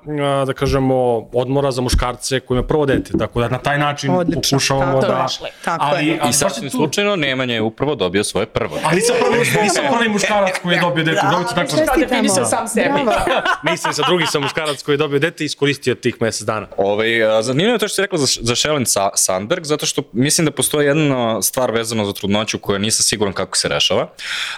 [0.46, 0.94] da kažemo,
[1.32, 5.26] odmora za muškarce koji imaju prvo dete, tako da na taj način Odlično, pokušavamo da...
[5.64, 6.18] Tako ali, je.
[6.20, 8.78] ali I sasvim tu- slučajno Nemanja je upravo dobio svoje prvo.
[8.84, 11.20] Ali nisam prvi, nisam prvi muškarac koji je dobio dete.
[11.30, 11.86] Grovi se tako...
[11.86, 12.88] Kao definisao sam sebi.
[13.70, 16.66] Nisam sa drugi sam muškarac koji je dobio dete i iskoristio tih mesec dana.
[16.76, 17.08] Ovaj,
[17.42, 20.50] zanimljivo je to što si rekla za, za Sheldon Sa Sandberg, zato što mislim da
[20.50, 24.08] postoji jedna stvar vezana za trudnoću koja nisam siguran kako se rešava.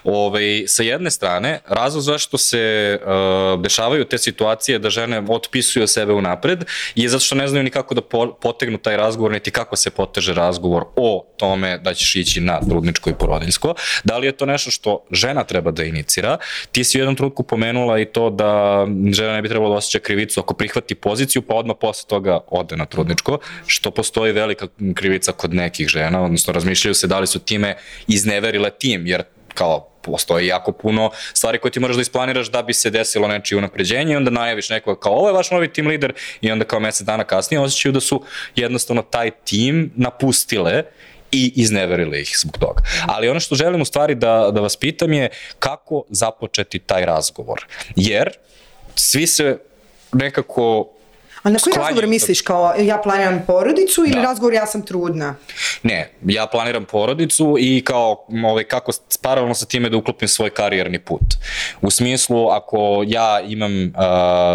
[0.05, 6.13] Ovaj, sa jedne strane, razlog zašto se uh, dešavaju te situacije da žene otpisuju sebe
[6.13, 9.77] unapred je zato što ne znaju ni kako da po, potegnu taj razgovor, niti kako
[9.77, 13.75] se poteže razgovor o tome da ćeš ići na trudničko i porodiljsko.
[14.05, 16.39] Da li je to nešto što žena treba da inicira?
[16.73, 19.99] Ti si u jednom trenutku pomenula i to da žena ne bi trebalo da osjeća
[19.99, 25.33] krivicu ako prihvati poziciju, pa odmah posle toga ode na trudničko, što postoji velika krivica
[25.33, 27.77] kod nekih žena, odnosno razmišljaju se da li su time
[28.09, 29.23] izneverile tim, jer
[29.55, 33.59] kao postoji jako puno stvari koje ti moraš da isplaniraš da bi se desilo nečije
[33.59, 36.81] unapređenje i onda najaviš nekoga kao ovo je vaš novi tim lider i onda kao
[36.81, 38.23] mesec dana kasnije osjećaju da su
[38.57, 40.83] jednostavno taj tim napustile
[41.33, 42.83] i izneverile ih zbog toga.
[43.07, 47.67] Ali ono što želim u stvari da, da vas pitam je kako započeti taj razgovor.
[47.97, 48.31] Jer
[48.95, 49.59] svi se
[50.13, 50.94] nekako
[51.45, 52.41] A na koji sklanjaju razgovor misliš?
[52.41, 54.23] Kao ja planiram porodicu ili Da.
[54.23, 55.35] razgovor ja sam trudna?
[55.83, 60.99] Ne, ja planiram porodicu i kao ovaj, kako paralelno sa time da uklopim svoj karijerni
[60.99, 61.21] put.
[61.83, 63.93] U smislu, ako ja imam uh,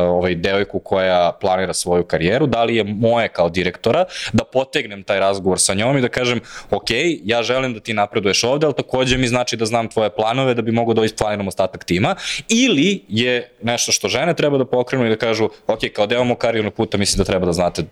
[0.09, 5.19] ovaj, devojku koja planira svoju karijeru, da li je moje kao direktora da potegnem taj
[5.19, 6.39] razgovor sa njom i da kažem,
[6.71, 6.87] ok,
[7.23, 10.61] ja želim da ti napreduješ ovde, ali takođe mi znači da znam tvoje planove da
[10.61, 12.15] bi mogo da isplaniram ostatak tima,
[12.47, 16.37] ili je nešto što žene treba da pokrenu i da kažu, ok, kao deo mog
[16.37, 17.83] karijernog puta mislim da treba da znate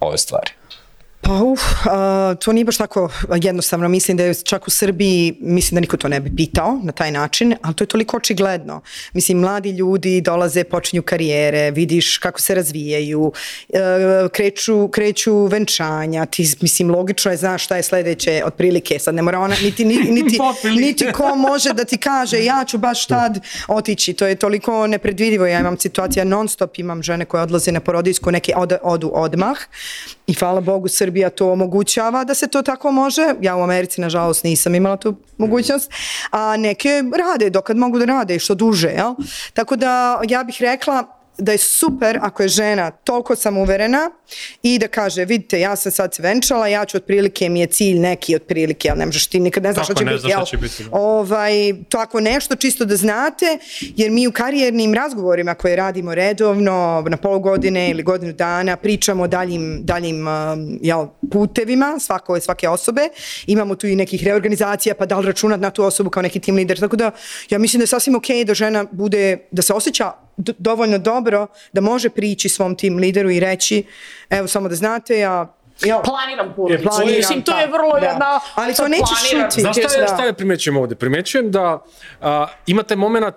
[0.00, 0.50] ove stvari.
[1.26, 3.10] Pa uf, a, to nije baš tako
[3.42, 3.88] jednostavno.
[3.88, 7.10] Mislim da je čak u Srbiji, mislim da niko to ne bi pitao na taj
[7.10, 8.80] način, ali to je toliko očigledno.
[9.12, 13.32] Mislim, mladi ljudi dolaze, počinju karijere, vidiš kako se razvijaju,
[13.68, 13.78] e,
[14.32, 19.38] kreću, kreću venčanja, ti, mislim, logično je, znaš šta je sledeće, otprilike, sad ne mora
[19.38, 20.38] ona, niti, niti, niti,
[20.80, 25.46] niti ko može da ti kaže, ja ću baš tad otići, to je toliko nepredvidivo,
[25.46, 29.56] ja imam situacija non stop, imam žene koje odlaze na porodijsku, neke od, odu odmah
[30.26, 33.34] i hvala Bogu Srbija to omogućava da se to tako može.
[33.40, 35.90] Ja u Americi nažalost nisam imala tu mogućnost,
[36.30, 39.14] a neke rade dokad mogu da rade i što duže, jel?
[39.52, 44.10] Tako da ja bih rekla da je super ako je žena toliko samouverena
[44.62, 47.98] i da kaže, vidite, ja sam sad se venčala, ja ću otprilike, mi je cilj
[47.98, 50.30] neki otprilike, ali ne možeš ti nikad ne znaš Tako, šta će ne biti.
[50.30, 50.90] šta će biti, da.
[50.92, 51.52] ovaj,
[51.88, 57.38] tako nešto čisto da znate, jer mi u karijernim razgovorima koje radimo redovno, na pol
[57.38, 63.08] godine ili godinu dana, pričamo o daljim, daljim um, jel, putevima svako, svake osobe.
[63.46, 66.54] Imamo tu i nekih reorganizacija, pa da li računat na tu osobu kao neki tim
[66.54, 66.80] lider.
[66.80, 67.10] Tako da
[67.50, 71.80] ja mislim da je sasvim okej da žena bude, da se osjeća dovoljno dobro da
[71.80, 73.84] može prići svom tim lideru i reći,
[74.30, 76.88] evo samo da znate, ja Ja, Planiram porodicu.
[76.88, 78.06] Planiram, Mislim, to je da, vrlo da.
[78.06, 78.40] jedna...
[78.54, 79.50] Ali to planiram.
[79.50, 79.60] čuti.
[79.60, 80.06] Znaš šta, je, Da.
[80.14, 80.94] šta je primećujem ovde?
[80.94, 81.84] Primećujem da
[82.20, 83.34] a, imate moment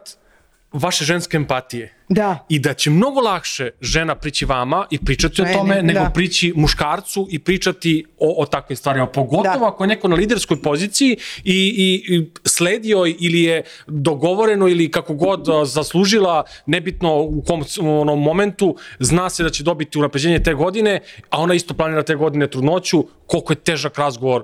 [0.73, 2.45] vaše ženske empatije Da.
[2.50, 6.10] i da će mnogo lakše žena prići vama i pričati o Meni, tome nego da.
[6.10, 9.06] prići muškarcu i pričati o, o takvim stvarima.
[9.08, 9.67] Pogotovo Da.
[9.67, 14.91] ako je neko na liderskoj poziciji i, i, i sledi joj ili je dogovoreno ili
[14.91, 20.54] kako god zaslužila, nebitno u kom onom momentu, zna se da će dobiti unapređenje te
[20.54, 24.43] godine, a ona isto planira te godine trudnoću, koliko je težak razgovor,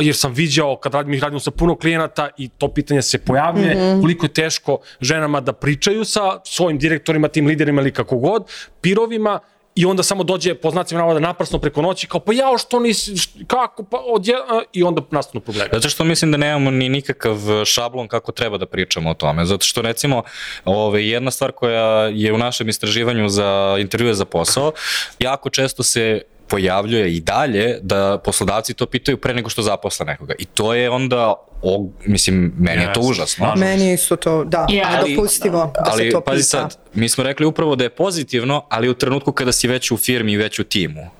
[0.00, 3.74] jer sam viđao kad radim, mi radimo sa puno klijenata i to pitanje se pojavljuje,
[3.74, 4.00] mm -hmm.
[4.00, 8.44] koliko je teško ženama da pričaju sa svojim direktorima, tim liderima ili kako god,
[8.80, 9.40] pirovima,
[9.74, 13.14] i onda samo dođe po znacima navoda naprasno preko noći kao pa jao što nisi,
[13.46, 14.34] kako, pa odje,
[14.72, 15.70] i onda nastanu problemi.
[15.72, 19.44] Zato što mislim da nemamo ni nikakav šablon kako treba da pričamo o tome.
[19.44, 20.22] Zato što recimo
[20.64, 24.72] ove, jedna stvar koja je u našem istraživanju za intervjue za posao,
[25.18, 30.34] jako često se pojavljuje i dalje da poslodavci to pitaju pre nego što zaposle nekoga.
[30.38, 33.46] I to je onda, o, mislim, meni je to užasno.
[33.46, 33.60] nažalost.
[33.60, 36.30] Meni su to, da, ali- nedopustivo da se ali to pita.
[36.30, 39.90] pazi sad, mi smo rekli upravo da je pozitivno, ali u trenutku kada si već
[39.90, 41.10] u firmi i već u timu.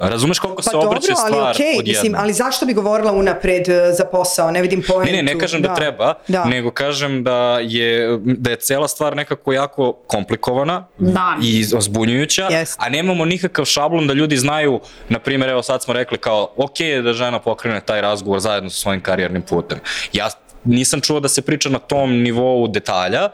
[0.00, 1.84] Razumeš koliko Pa se dobro, obrće ali stvar okej, odjednom?
[1.86, 5.12] mislim, ali zašto bi govorila unapred e, za posao, ne vidim poentu.
[5.12, 6.44] Ne, ne, ne kažem da, da treba, Da.
[6.44, 11.36] nego kažem da je, da je cela stvar nekako jako komplikovana Da.
[11.42, 12.76] i ozbunjujuća, Jest.
[12.78, 16.80] a nemamo nikakav šablon da ljudi znaju, na primjer, evo sad smo rekli kao, ok
[16.80, 19.78] je da žena pokrene taj razgovor zajedno sa svojim karijernim putem.
[20.12, 20.28] Ja
[20.64, 23.28] nisam čuo da se priča na tom nivou detalja,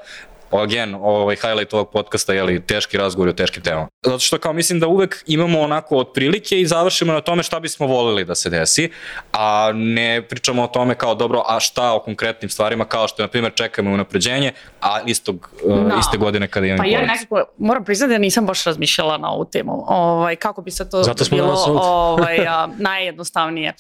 [0.51, 3.89] again, ovaj highlight ovog podcasta je li teški razgovori o teškim temama.
[4.03, 7.87] Zato što kao mislim da uvek imamo onako otprilike i završimo na tome šta bismo
[7.87, 8.91] voleli da se desi,
[9.33, 13.25] a ne pričamo o tome kao dobro, a šta o konkretnim stvarima, kao što je
[13.25, 15.97] na primjer čekamo unapređenje, a istog, uh, Da.
[16.01, 19.45] iste godine kada imamo Pa ja nekako, moram priznati da nisam baš razmišljala na ovu
[19.45, 19.85] temu.
[19.89, 23.75] Ovaj, kako bi se to Zato smo bilo ovaj, a, najjednostavnije.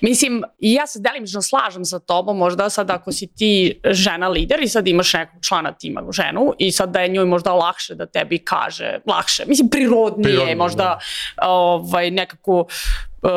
[0.00, 4.62] Mislim, i ja se delimično slažem sa tobom, možda sad ako si ti žena lider
[4.62, 8.06] i sad imaš nekog člana tima ženu i sad da je njoj možda lakše da
[8.06, 10.98] tebi kaže, lakše, mislim prirodnije, Prirodnije, možda
[11.42, 12.66] ovaj, nekako
[13.22, 13.28] Uh,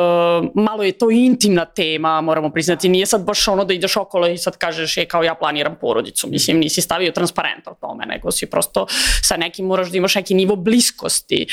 [0.54, 4.38] malo je to intimna tema, moramo priznati, nije sad baš ono da ideš okolo i
[4.38, 8.50] sad kažeš je kao ja planiram porodicu, mislim nisi stavio transparent o tome, nego si
[8.50, 8.86] prosto
[9.22, 11.46] sa nekim moraš da imaš neki nivo bliskosti.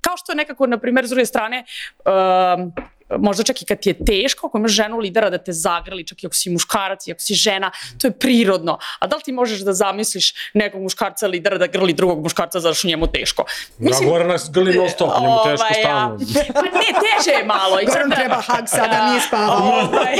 [0.00, 1.64] Kao što nekako, na primjer, s druge strane,
[2.04, 2.72] uh,
[3.18, 6.22] možda čak i kad ti je teško, ako imaš ženu lidera da te zagrli, čak
[6.22, 7.70] i ako si muškarac i ako si žena,
[8.00, 8.78] to je prirodno.
[8.98, 12.74] A da li ti možeš da zamisliš nekog muškarca lidera da grli drugog muškarca zato
[12.74, 13.44] što njemu teško?
[13.78, 16.18] Ja govorim nas grli non stop, njemu teško Ovaj, stalno.
[16.54, 17.80] Pa ne, teže je malo.
[17.80, 19.56] I sad Goran treba hag sada, nije spavao.
[19.56, 20.16] Ovaj.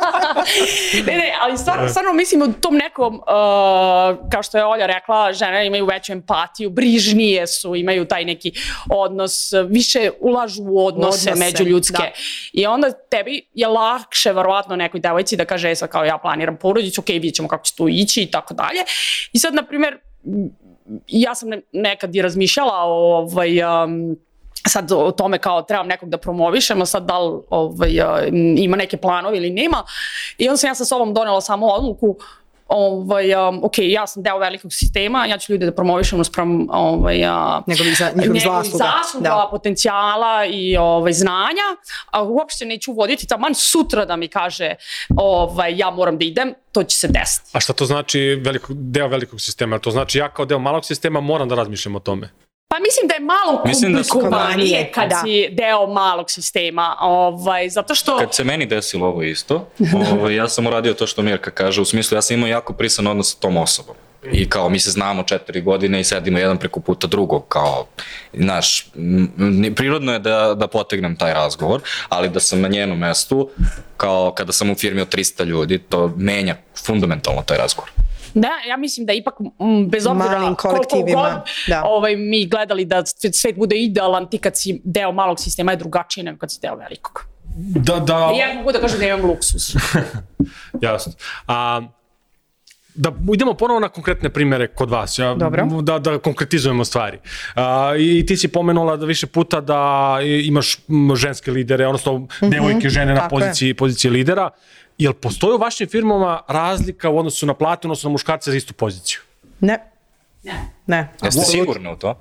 [1.06, 3.22] ne, ne, ali stvarno, stvarno mislim u tom nekom, uh,
[4.32, 8.52] kao što je Olja rekla, žene imaju veću empatiju, brižnije su, imaju taj neki
[8.90, 11.96] odnos, više ulažu u odnose, Odnose, međuljudske.
[11.98, 12.03] da.
[12.52, 16.56] I onda tebi je lakše, verovatno, nekoj devojci da kaže, e sad kao ja planiram
[16.56, 18.80] porodicu, ok, vidjet ćemo kako će to ići i tako dalje.
[19.32, 19.98] I sad, na primjer,
[21.08, 24.16] ja sam ne- nekad i razmišljala o ovaj, um,
[24.68, 28.96] sad o tome kao trebam nekog da promovišemo, sad da li ovaj, a, ima neke
[28.96, 29.82] planove ili nema.
[30.38, 32.16] I onda sam ja sa sobom donela samo odluku
[32.68, 37.24] ovaj, um, ok, ja sam deo velikog sistema, ja ću ljude da promovišem sprem ovaj,
[37.24, 38.84] a, Njegovih za- njihovih zasluga.
[38.98, 39.48] zasluga Da.
[39.50, 41.66] potencijala i ovaj, znanja,
[42.06, 44.74] a uopšte neću voditi taman sutra da mi kaže
[45.10, 47.50] ovaj, ja moram da idem, to će se desiti.
[47.52, 49.78] A šta to znači veliko, deo velikog sistema?
[49.78, 52.28] To znači ja kao deo malog sistema moram da razmišljam o tome.
[52.74, 55.16] Pa mislim da je malo Mislim da su- komplikovanije kad Da.
[55.16, 58.18] si deo malog sistema, ovaj, zato što...
[58.18, 59.68] Kad se meni desilo ovo isto,
[60.12, 63.06] ovaj, ja sam uradio to što Mirka kaže, u smislu ja sam imao jako prisan
[63.06, 63.94] odnos sa tom osobom.
[64.32, 67.86] I kao mi se znamo četiri godine i sedimo jedan preko puta drugog, kao,
[68.32, 68.86] znaš,
[69.76, 73.50] prirodno je da, da potegnem taj razgovor, ali da sam na njenom mestu,
[73.96, 76.56] kao kada sam u firmi od 300 ljudi, to menja
[76.86, 77.90] fundamentalno taj razgovor.
[78.34, 81.32] Da, ja mislim da ipak, m, bez obzira Malim koliko god
[81.66, 81.82] da.
[81.84, 86.24] ovaj, mi gledali da svet, bude idealan, ti kad si deo malog sistema je drugačiji
[86.24, 87.24] nego kad si deo velikog.
[87.56, 89.74] Da, da, I ja mogu da kažem da imam luksus.
[90.80, 91.12] jasno.
[91.46, 91.80] A,
[92.96, 95.66] da idemo ponovo na konkretne primere kod vas, ja, Dobro.
[95.82, 97.18] da, da konkretizujemo stvari.
[97.54, 99.80] A, I ti si pomenula da više puta da
[100.42, 100.78] imaš
[101.16, 103.20] ženske lidere, odnosno devojke, žene na Mhm.
[103.20, 103.40] tako je.
[103.40, 104.50] poziciji, poziciji lidera.
[104.98, 108.74] Jel postoji u vašim firmama razlika u odnosu na platu, odnosno na muškarce za istu
[108.74, 109.20] poziciju?
[109.60, 109.78] Ne,
[110.42, 110.70] Ne.
[110.86, 111.08] ne.
[111.22, 112.18] Jeste sigurni u to?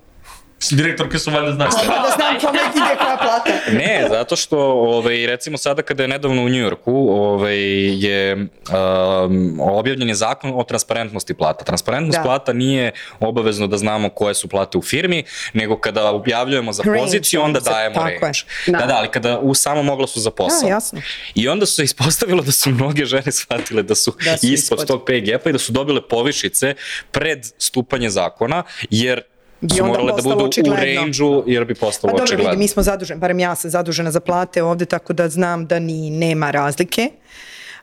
[0.71, 1.73] Direktorke su valjda znaš.
[1.73, 3.51] Da znam kome ide koja plata.
[3.77, 7.57] Ne, zato što ovaj, recimo sada kada je nedavno u Njujorku ovaj,
[8.05, 11.65] je um, objavljen je zakon o transparentnosti plata.
[11.65, 12.23] Transparentnost Da.
[12.23, 15.23] plata nije obavezno da znamo koje su plate u firmi,
[15.53, 18.19] nego kada objavljujemo za Range, poziciju, onda dajemo range.
[18.67, 18.77] Da.
[18.77, 20.61] Da, da, ali kada u samom oglasu za posao.
[20.61, 21.01] Da, jasno.
[21.35, 24.79] I onda su se ispostavilo da su mnoge žene shvatile da su, Da su ispod,
[24.79, 24.87] ispod.
[24.87, 26.75] tog pay gapa i da su dobile povišice
[27.11, 29.21] pred stupanje zakona, jer
[29.69, 31.01] su morale da budu u očigledno.
[31.01, 32.59] range-u, jer bi Pa postalo dobro, vidi, očigledno.
[32.59, 36.09] mi smo zaduženi, barem ja sam zadužena za plate ovde, tako da znam da ni
[36.09, 37.09] nema razlike.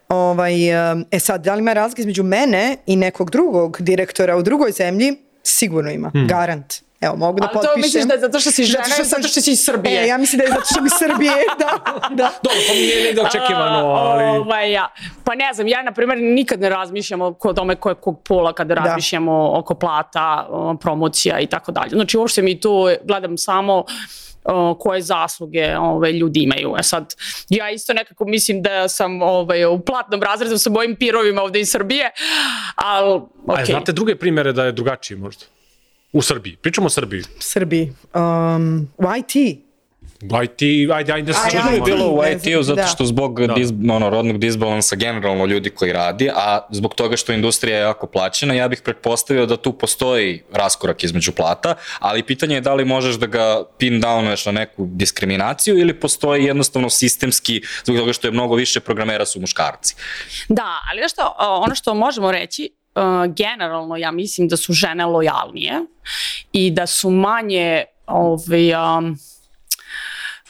[0.09, 4.43] Ovaj, em, e sad, da li ima razlike između mene i nekog drugog direktora u
[4.43, 5.17] drugoj zemlji?
[5.43, 6.75] Sigurno ima, garant.
[7.01, 7.73] Evo, mogu da Ali potpišem.
[7.73, 10.03] to misliš da je zato što si žena ili zato što si iz Srbije?
[10.03, 11.67] E, ja mislim da je zato što mi iz Srbije, da,
[12.11, 12.31] da.
[12.43, 14.25] Dobro, pa nije negde očekivano, ali...
[14.25, 14.89] A, Ovaj, ja.
[15.25, 18.53] Pa ne znam, ja na primjer nikad ne razmišljam o tome ko je kog pola
[18.53, 20.49] kada razmišljamo oko plata,
[20.81, 21.91] promocija i tako dalje.
[21.91, 23.85] Znači uopšte mi tu gledam samo
[24.79, 26.75] koje zasluge ovaj, ljudi imaju.
[26.79, 27.15] E sad,
[27.49, 31.71] ja isto nekako mislim da sam ovaj, u platnom razredu sa mojim pirovima ovde iz
[31.71, 32.11] Srbije,
[32.77, 33.65] ali A okej.
[33.65, 35.45] znate druge primere da je drugačiji možda?
[36.13, 36.57] U Srbiji.
[36.57, 37.23] Pričamo o Srbiji.
[37.39, 37.93] Srbiji.
[38.15, 39.61] Um, u IT.
[40.45, 41.85] IT, ajde, ajde, se je čudimo.
[41.85, 42.87] bilo u IT-u zato da.
[42.87, 43.55] što zbog Da.
[43.55, 48.07] dis, ono, rodnog disbalansa generalno ljudi koji radi, a zbog toga što industrija je jako
[48.07, 52.85] plaćena, ja bih pretpostavio da tu postoji raskorak između plata, ali pitanje je da li
[52.85, 58.27] možeš da ga pin downuješ na neku diskriminaciju ili postoji jednostavno sistemski, zbog toga što
[58.29, 59.95] je mnogo više programera su muškarci.
[60.49, 64.73] Da, ali znaš što, a, ono što možemo reći, a, generalno ja mislim da su
[64.73, 65.81] žene lojalnije
[66.53, 69.17] i da su manje ovaj, um,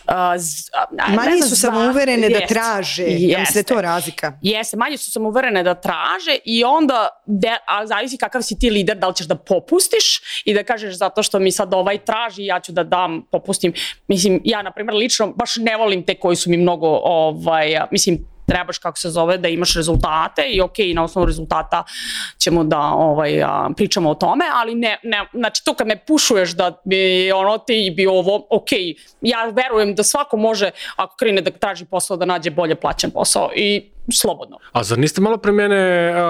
[0.06, 0.70] a, z-
[1.08, 3.02] ne Manje su samouverene da jeste, traže.
[3.02, 3.62] Ja mislim da je jeste.
[3.62, 4.38] to razlika.
[4.42, 8.96] Jeste, manje su samouverene da traže i onda, de, a zavisi kakav si ti lider,
[8.98, 10.04] da li ćeš da popustiš
[10.44, 13.72] i da kažeš zato što mi sad ovaj traži, ja ću da dam, popustim.
[14.08, 18.29] Mislim, ja, na primjer, lično baš ne volim te koji su mi mnogo, ovaj, mislim,
[18.50, 21.84] trebaš, kako se zove, da imaš rezultate i ok, na osnovu rezultata
[22.38, 26.50] ćemo da ovaj, a, pričamo o tome, ali ne, ne, znači to kad me pušuješ
[26.50, 28.72] da bi ono ti bi ovo, ok,
[29.20, 33.50] ja verujem da svako može, ako krene da traži posao, da nađe bolje plaćen posao
[33.56, 34.58] i slobodno.
[34.72, 35.76] A zar niste malo pre mene,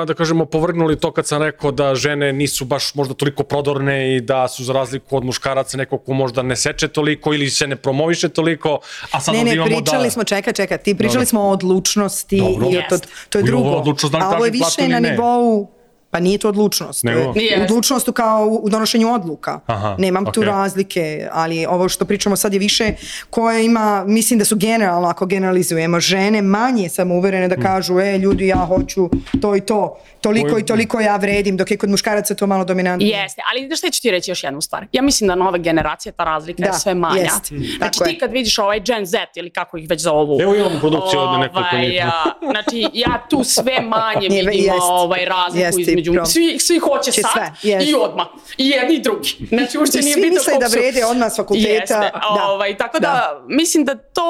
[0.06, 4.20] da kažemo, povrgnuli to kad sam rekao da žene nisu baš možda toliko prodorne i
[4.20, 7.76] da su za razliku od muškaraca neko ko možda ne seče toliko ili se ne
[7.76, 8.78] promoviše toliko,
[9.10, 10.10] a sad Ne, ne, imamo pričali da...
[10.10, 11.26] smo, čekaj, čekaj, ti pričali Dobro.
[11.26, 12.68] smo o odlučnosti Dobro.
[12.70, 12.98] i o to,
[13.28, 13.70] to je I ovo drugo.
[13.70, 15.10] odlučnost da li A ovo je više na ne.
[15.10, 15.68] nivou
[16.10, 17.04] Pa nije to odlučnost.
[17.04, 17.34] Nego?
[17.64, 19.60] Odlučnost u kao u donošenju odluka.
[19.66, 20.44] Aha, Nemam tu okej.
[20.44, 22.92] razlike, ali ovo što pričamo sad je više
[23.30, 28.46] koje ima, mislim da su generalno, ako generalizujemo, žene manje samouverene da kažu, e, ljudi,
[28.46, 29.10] ja hoću
[29.42, 33.18] to i to, toliko i toliko ja vredim, dok je kod muškaraca to malo dominantnije.
[33.18, 34.86] Jeste, ali znaš šta ću ti reći još jednu stvar?
[34.92, 37.20] Ja mislim da nove generacije, ta razlika Da, je sve manja.
[37.20, 37.46] jest.
[37.46, 40.40] Znači Tako ti kad vidiš ovaj Gen Z ili kako ih već zovu.
[40.40, 42.04] Evo imamo produkciju od nekoliko ovaj, njih.
[42.04, 44.80] a, Znači ja tu sve manje vidim jest.
[44.80, 45.99] ovaj razliku Jest između...
[46.02, 47.88] prom- Svi, svi hoće Će sad sve, jest.
[47.88, 48.26] i odmah.
[48.58, 49.36] I jedni i drugi.
[49.48, 51.70] Znači uopšte nije bitno da vrede odmah s fakulteta.
[51.70, 51.94] Jeste,
[52.34, 52.44] Da.
[52.44, 53.44] ovaj, tako da, Da.
[53.48, 54.22] mislim da to,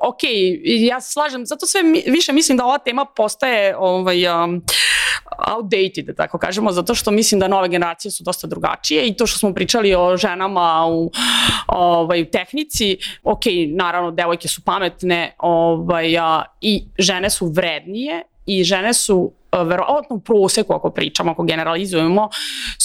[0.00, 0.20] ok,
[0.64, 4.62] ja slažem, zato sve više mislim da ova tema postaje ovaj, um,
[5.48, 9.26] outdated, da tako kažemo, zato što mislim da nove generacije su dosta drugačije i to
[9.26, 11.10] što smo pričali o ženama u,
[11.68, 18.64] ovaj, u tehnici, ok, naravno, devojke su pametne ovaj, a, i žene su vrednije i
[18.64, 22.28] žene su verovatno u proseku ako pričamo, ako generalizujemo,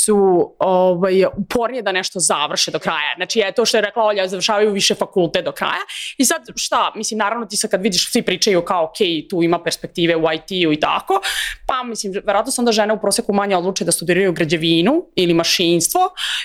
[0.05, 3.13] su ovaj, upornije da nešto završe do kraja.
[3.16, 5.84] Znači, je to što je rekla Olja, završavaju više fakulte do kraja.
[6.18, 8.97] I sad, šta, mislim, naravno ti sad kad vidiš, svi pričaju kao, ok,
[9.30, 11.22] tu ima perspektive u IT-u i tako,
[11.68, 16.01] pa mislim, verovatno su onda žene u proseku manje odluče da studiraju građevinu ili mašinstvo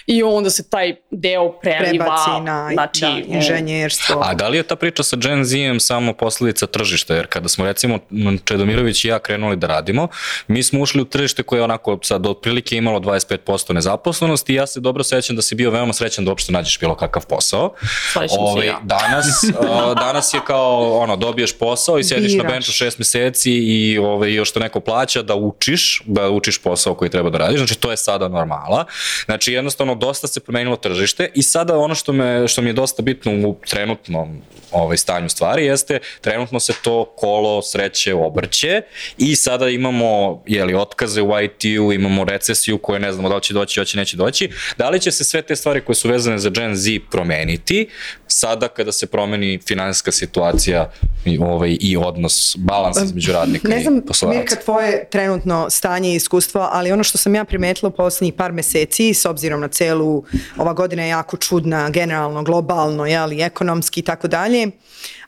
[0.06, 4.22] i onda se taj deo preliva, Prebaci na znači, da, inženjerstvo.
[4.24, 7.14] A da li je ta priča sa Gen Z-em samo posledica tržišta?
[7.14, 7.98] Jer kada smo recimo
[8.44, 10.08] Čedomirović i ja krenuli da radimo,
[10.48, 14.66] mi smo ušli u tržište koje je onako sad otprilike imalo 25% nezaposlenosti i ja
[14.66, 17.74] se dobro sećam da si bio veoma srećan da uopšte nađeš bilo kakav posao.
[18.12, 18.80] Sećam se Ovaj, ja.
[18.82, 19.26] danas,
[20.06, 22.52] danas je kao ono, dobiješ posao i sediš na Biraš.
[22.52, 27.10] benču šest meseci i ovaj, još te neko plaća da učiš, da učiš posao koji
[27.10, 28.84] treba da radiš, znači to je sada normala.
[29.24, 33.02] Znači jednostavno dosta se promenilo tržište i sada ono što, me, što mi je dosta
[33.02, 34.42] bitno u trenutnom
[34.72, 38.82] ovaj, stanju stvari jeste trenutno se to kolo sreće obrće
[39.18, 39.99] i sada imamo
[40.46, 44.16] jeli, otkaze u IT-u, imamo recesiju koju ne znamo da li će doći, hoće, neće
[44.16, 44.50] doći.
[44.78, 47.88] Da li će se sve te stvari koje su vezane za Gen Z promeniti
[48.26, 50.90] sada kada se promeni finansijska situacija
[51.24, 54.40] i, ovaj, i odnos, balans između radnika Ne znam, i poslodavca?
[54.40, 58.52] Mirka, tvoje trenutno stanje i iskustvo, ali ono što sam ja primetila u poslednjih par
[58.52, 60.24] meseci, s obzirom na celu,
[60.56, 64.70] ova godina je jako čudna, generalno, globalno, jeli, ekonomski i tako dalje,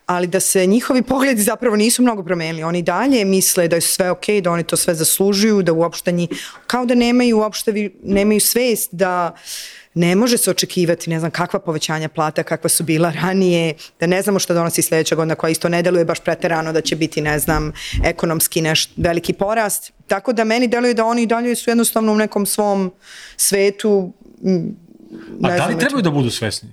[0.07, 2.63] ali da se njihovi pogledi zapravo nisu mnogo promenili.
[2.63, 6.29] Oni dalje misle da je sve ok, da oni to sve zaslužuju, da uopšte njih,
[6.67, 9.35] kao da nemaju uopšte, nemaju svest da
[9.95, 14.23] ne može se očekivati, ne znam, kakva povećanja plata, kakva su bila ranije, da ne
[14.23, 17.39] znamo šta donosi sledeća godina koja isto ne deluje baš preterano da će biti, ne
[17.39, 17.73] znam,
[18.05, 19.93] ekonomski neš, veliki porast.
[20.07, 22.93] Tako da meni deluje da oni dalje su jednostavno u nekom svom
[23.37, 24.13] svetu
[24.45, 24.77] m,
[25.43, 26.69] A ne da li trebaju da budu svesni?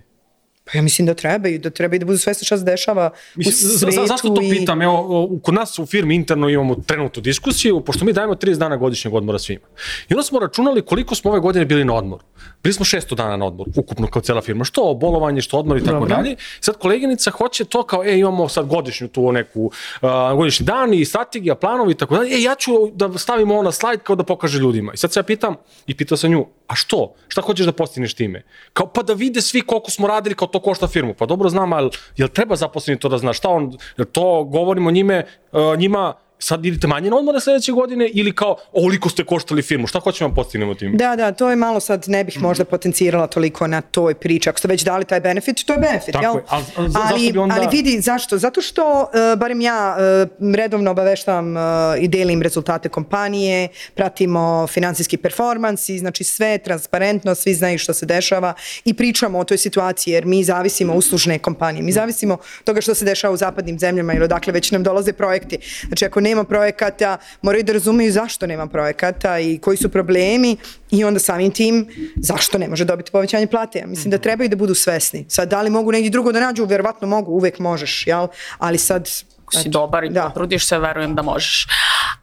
[0.72, 3.78] Pa ja mislim da trebaju, da trebaju da budu svesni šta se dešava Mislim, u
[3.78, 3.96] svetu.
[3.96, 4.82] za, zašto to i- pitam?
[4.82, 9.14] Evo, kod nas u firmi interno imamo trenutnu diskusiju, pošto mi dajemo 30 dana godišnjeg
[9.14, 9.66] odmora svima.
[10.10, 12.24] I onda smo računali koliko smo ove godine bili na odmoru.
[12.64, 14.64] Bili smo 600 dana na odmoru, ukupno kao cela firma.
[14.64, 16.16] Što bolovanje, što odmor i tako Dobro.
[16.16, 16.36] dalje.
[16.60, 21.06] Sad koleginica hoće to kao, e, imamo sad godišnju tu neku, uh, godišnji dan i
[21.06, 22.36] strategija, planovi i tako dalje.
[22.36, 24.94] E, ja ću da stavim ovo na slajd kao da pokaže ljudima.
[24.94, 25.56] I sad se ja pitam,
[25.88, 27.14] i pitao sam nju, a što?
[27.28, 28.44] Šta hoćeš da postigneš time?
[28.74, 31.14] Kao, pa da vide svi koliko smo radili, kao to košta firmu.
[31.14, 33.34] Pa dobro znam, ali jel treba zaposleni to da zna?
[33.34, 38.08] Šta on, jel to govorimo njime, uh, njima, sad idete manje na odmore sledeće godine
[38.08, 40.98] ili kao, ovoliko ste koštali firmu, šta hoćemo da postignemo time?
[40.98, 44.50] Da, da, to je malo sad, ne bih možda potencirala toliko na toj priči.
[44.50, 46.36] Ako ste već dali taj benefit, to je benefit, Tako jel?
[46.36, 48.38] je, ali- ali za- zašto ali, bi onda- ali vidi, zašto?
[48.38, 49.98] Zato što, uh, barem ja
[50.40, 51.62] uh, redovno obaveštavam uh,
[52.00, 57.94] i delim rezultate kompanije, pratimo finansijski performans i znači sve je transparentno, svi znaju šta
[57.94, 58.54] se dešava
[58.86, 61.84] i pričamo o toj situaciji jer mi zavisimo uslužne kompanije.
[61.84, 65.14] Mi zavisimo od toga što se dešava u zapadnim zemljama ili odakle već nam dolaze
[65.14, 65.58] projekti.
[65.88, 70.58] Znači ako nema projekata, moraju da razumeju zašto nema projekata i koji su problemi
[70.92, 73.80] i onda samim tim zašto ne može dobiti povećanje plate.
[73.80, 75.26] Ja mislim da trebaju da budu svesni.
[75.30, 76.66] Sad, da li mogu negdje drugo da nađu?
[76.66, 78.28] Verovatno mogu, uvek možeš, jel?
[78.58, 79.10] Ali sad...
[79.44, 80.28] Ako si dobar i da.
[80.28, 81.68] potrudiš se, verujem da možeš.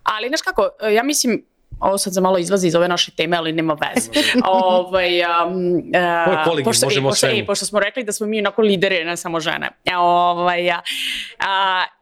[0.02, 1.42] Ali, znaš kako, ja mislim,
[1.80, 4.10] ovo sad za malo izlazi iz ove naše teme, ali nema veze.
[4.46, 8.12] ovaj, um, uh, Ovo je kolegij, pošto, možemo e, pošto, e, pošto smo rekli da
[8.12, 9.70] smo mi onako lideri, ne samo žene.
[9.84, 10.80] E, Ovaj, a,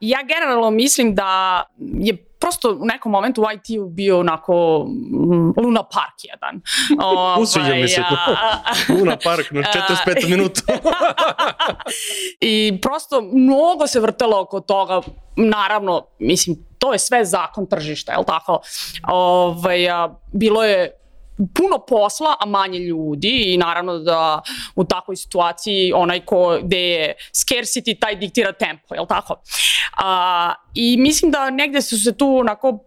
[0.00, 5.82] ja generalno mislim da je prosto u nekom momentu u IT-u bio onako mm, Luna
[5.82, 6.60] Park jedan.
[7.42, 8.36] Usviđa mi se to.
[8.98, 9.62] Luna Park na
[10.06, 10.60] 45 minuta.
[12.40, 15.00] I prosto mnogo se vrtelo oko toga,
[15.36, 18.60] naravno, mislim, to je sve zakon tržišta, je li tako?
[19.08, 20.90] Ovaj, a, bilo je
[21.54, 24.42] puno posla, a manje ljudi i naravno da
[24.76, 29.40] u takvoj situaciji onaj ko gde je scarcity taj diktira tempo, je li tako?
[29.96, 32.78] A, I mislim da negde su se tu onako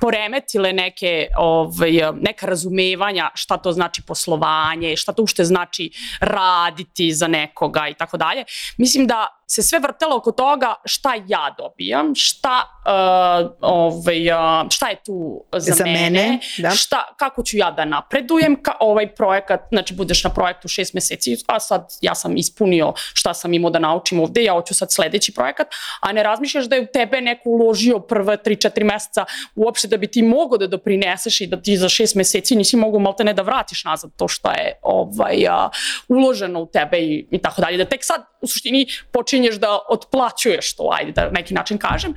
[0.00, 7.28] poremetile neke ovaj neka razumevanja šta to znači poslovanje, šta to uopšte znači raditi za
[7.28, 8.44] nekoga i tako dalje.
[8.76, 14.88] Mislim da se sve vrtelo oko toga šta ja dobijam, šta uh, ovaj uh, šta
[14.88, 16.70] je tu za, Za mene, da.
[16.70, 21.36] šta kako ću ja da napredujem, ka, ovaj projekat, znači budeš na projektu šest meseci,
[21.46, 25.34] a sad ja sam ispunio šta sam imao da naučim ovde, ja hoću sad sledeći
[25.34, 25.66] projekat,
[26.00, 29.24] a ne razmišljaš da je u tebe neko uložio prve 3-4 meseca
[29.54, 33.00] uopšte da bi ti mogao da doprineseš i da ti za šest meseci nisi mogao
[33.00, 35.68] malte ne da vratiš nazad to što je ovaj, a,
[36.08, 37.76] uloženo u tebe i, i tako dalje.
[37.76, 42.14] Da tek sad u suštini počinješ da otplaćuješ to, ajde da neki način kažem.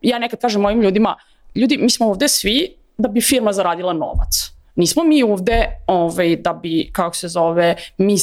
[0.00, 1.16] Ja nekad kažem mojim ljudima,
[1.54, 4.50] ljudi, mi smo ovde svi da bi firma zaradila novac.
[4.74, 8.16] Nismo mi ovde ovaj, da bi, kako se zove, mi,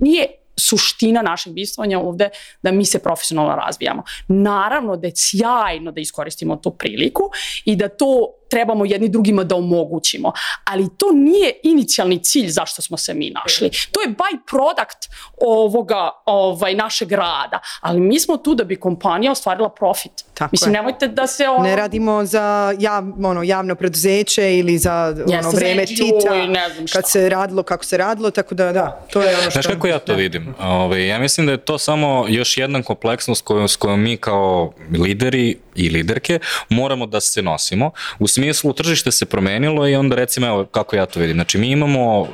[0.00, 0.26] nije,
[0.60, 2.28] suština našeg bivstvovanja ovde
[2.62, 4.02] da mi se profesionalno razvijamo.
[4.28, 7.30] Naravno da je sjajno da iskoristimo tu priliku
[7.64, 10.32] i da to trebamo jedni drugima da omogućimo,
[10.64, 13.70] ali to nije inicijalni cilj zašto smo se mi našli.
[13.92, 19.32] To je by product ovoga ovaj našeg rada, ali mi smo tu da bi kompanija
[19.32, 20.12] ostvarila profit.
[20.34, 20.72] Tako Mislim je.
[20.72, 25.50] nemojte da se ono, Ne radimo za jav, ono, javno preduzeće ili za ono, Jeste,
[25.50, 26.98] za vreme NGO Tita, i ne znam šta.
[27.00, 29.50] kad se radilo kako se radilo, tako da da, to je ono što...
[29.50, 30.54] Znaš kako ja to vidim?
[30.60, 34.72] Ove, ja mislim da je to samo još jedna kompleksnost koju, s kojom mi kao
[34.92, 36.38] lideri i liderke
[36.68, 37.90] moramo da se nosimo.
[38.18, 41.36] U smislu tržište se promenilo i onda recimo evo kako ja to vidim.
[41.36, 42.28] Znači mi imamo uh,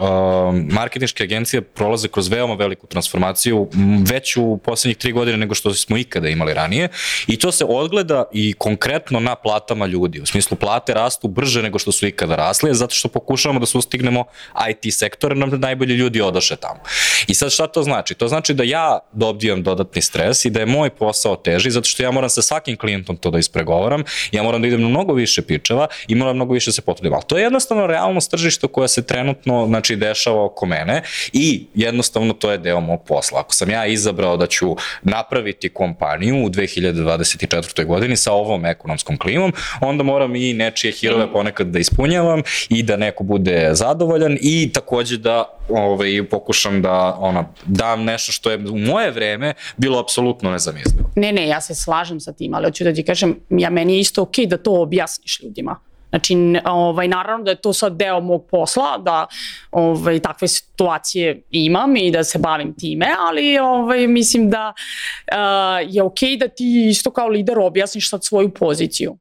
[0.73, 3.69] marketinške agencije prolaze kroz veoma veliku transformaciju
[4.11, 6.89] već u poslednjih tri godine nego što smo ikada imali ranije
[7.27, 10.21] i to se odgleda i konkretno na platama ljudi.
[10.21, 14.25] U smislu plate rastu brže nego što su ikada rasle zato što pokušavamo da sustignemo
[14.71, 16.81] IT sektor nam najbolji ljudi odoše tamo.
[17.27, 18.15] I sad šta to znači?
[18.15, 22.03] To znači da ja dobijam dodatni stres i da je moj posao teži zato što
[22.03, 25.43] ja moram sa svakim klijentom to da ispregovaram, ja moram da idem na mnogo više
[25.43, 27.13] pičeva imala mnogo više se potrudim.
[27.13, 32.33] Ali to je jednostavno realnost tržišta koja se trenutno znači, dešava oko mene i jednostavno
[32.33, 33.41] to je deo mog posla.
[33.41, 37.85] Ako sam ja izabrao da ću napraviti kompaniju u 2024.
[37.85, 42.97] godini sa ovom ekonomskom klimom, onda moram i nečije hirove ponekad da ispunjavam i da
[42.97, 48.79] neko bude zadovoljan i takođe da ovaj, pokušam da ona, dam nešto što je u
[48.79, 51.11] moje vreme bilo apsolutno nezamislivo.
[51.17, 54.01] Ne, ne, ja se slažem sa tim, ali hoću da ti kažem, ja meni je
[54.01, 55.81] isto okej okay da to objasniš ljudima.
[56.11, 59.27] Znači, ovaj, naravno da je to sad deo mog posla, da
[59.71, 66.03] ovaj, takve situacije imam i da se bavim time, ali ovaj, mislim da uh, je
[66.03, 69.19] okej okay da ti isto kao lider objasniš sad svoju poziciju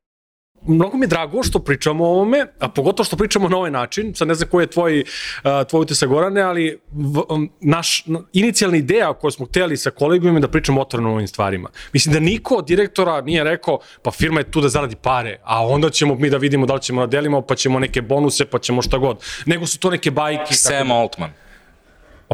[0.67, 4.13] mnogo mi je drago što pričamo o ovome, a pogotovo što pričamo na ovaj način,
[4.13, 8.77] sad ne znam koji je tvoj, uh, tvoj utisak Gorane, ali v, um, naš inicijalna
[8.77, 11.69] ideja koju smo hteli sa kolegijom je da pričamo otvoreno o ovim stvarima.
[11.93, 15.67] Mislim da niko od direktora nije rekao, pa firma je tu da zaradi pare, a
[15.67, 18.59] onda ćemo mi da vidimo da li ćemo da delimo, pa ćemo neke bonuse, pa
[18.59, 19.17] ćemo šta god.
[19.45, 20.53] Nego su to neke bajke.
[20.53, 21.44] Sam Altman.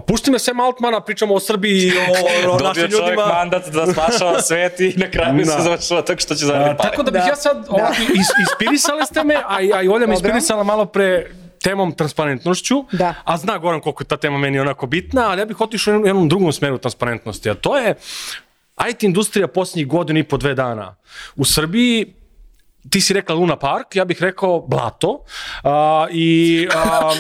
[0.02, 3.08] Pa pusti me Sam Altmana, pričamo o Srbiji i o, o našim ljudima.
[3.08, 5.45] Dobio mandat da spašava svet i na kraju da.
[5.45, 6.89] se završava tako što će zaraditi pare.
[6.89, 7.28] Tako da bih da.
[7.28, 7.72] ja sad, da.
[7.72, 11.32] ovdje, is, ispirisali ste me, a, a i Olja me ispirisala malo pre
[11.64, 13.14] temom transparentnošću, da.
[13.24, 16.06] a zna Goran koliko je ta tema meni onako bitna, ali ja bih otišao u
[16.06, 17.95] jednom drugom smeru transparentnosti, a to je
[18.89, 20.95] IT industrija posljednjih godina i po dve dana.
[21.36, 22.14] U Srbiji
[22.90, 25.24] ti si rekla Luna Park, ja bih rekao blato
[25.64, 27.12] a, i a,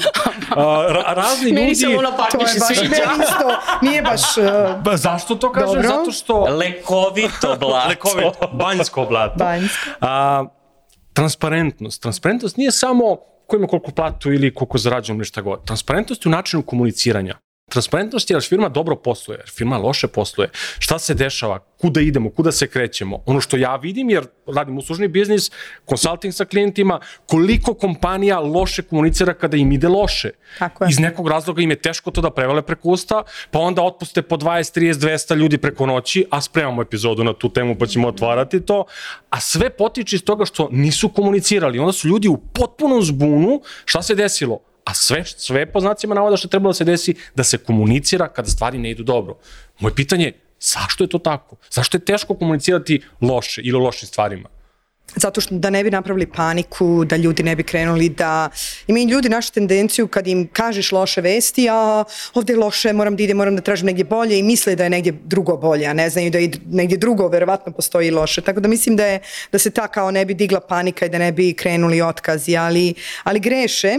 [0.55, 1.61] a, ra, razni ljudi...
[1.61, 3.03] Meni se Luna Park više sviđa.
[3.23, 4.37] isto, nije baš...
[4.37, 5.67] Uh, ba, zašto to kažem?
[5.67, 5.87] Dobro.
[5.87, 6.43] Zato što...
[6.43, 7.89] Lekovito blato.
[7.89, 9.35] Lekovito, banjsko blato.
[9.37, 9.89] Banjsko.
[10.01, 10.45] A,
[11.13, 12.01] transparentnost.
[12.01, 15.65] Transparentnost nije samo ko ima koliko platu ili koliko zarađujem ili šta god.
[15.65, 17.35] Transparentnost je u načinu komuniciranja.
[17.71, 20.49] Transparentnost je jer firma dobro posluje, jer firma loše posluje.
[20.79, 23.23] Šta se dešava, kuda idemo, kuda se krećemo.
[23.25, 25.51] Ono što ja vidim, jer radim uslužni biznis,
[25.85, 30.31] konsulting sa klijentima, koliko kompanija loše komunicira kada im ide loše.
[30.59, 30.89] Tako je.
[30.89, 34.37] Iz nekog razloga im je teško to da prevale preko usta, pa onda otpuste po
[34.37, 38.65] 20, 30, 200 ljudi preko noći, a spremamo epizodu na tu temu pa ćemo otvarati
[38.65, 38.85] to,
[39.29, 41.79] a sve potiče iz toga što nisu komunicirali.
[41.79, 44.59] Onda su ljudi u potpunom zbunu, šta se desilo?
[44.83, 48.49] A sve, sve po znacima navoda što treba da se desi, da se komunicira kada
[48.49, 49.37] stvari ne idu dobro.
[49.79, 51.55] Moje pitanje je, zašto je to tako?
[51.69, 54.49] Zašto je teško komunicirati loše ili lošim stvarima?
[55.15, 58.49] Zato što da ne bi napravili paniku, da ljudi ne bi krenuli da...
[58.87, 62.03] Imaju ljudi našu tendenciju kad im kažeš loše vesti, a
[62.33, 64.89] ovde je loše, moram da idem, moram da tražim negdje bolje i misle da je
[64.89, 68.41] negdje drugo bolje, a ne znaju da je negdje drugo verovatno postoji loše.
[68.41, 69.19] Tako da mislim da, je,
[69.51, 72.93] da se ta kao ne bi digla panika i da ne bi krenuli otkazi, ali,
[73.23, 73.97] ali greše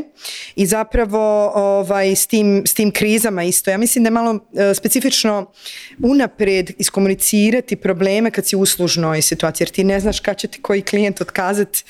[0.57, 3.71] i zapravo ovaj, s, tim, s tim krizama isto.
[3.71, 4.41] Ja mislim da je malo uh,
[4.75, 5.53] specifično
[6.05, 10.63] unapred iskomunicirati probleme kad si u uslužnoj situaciji, jer ti ne znaš kada će ti
[10.63, 11.85] koji klient klijent otkazati.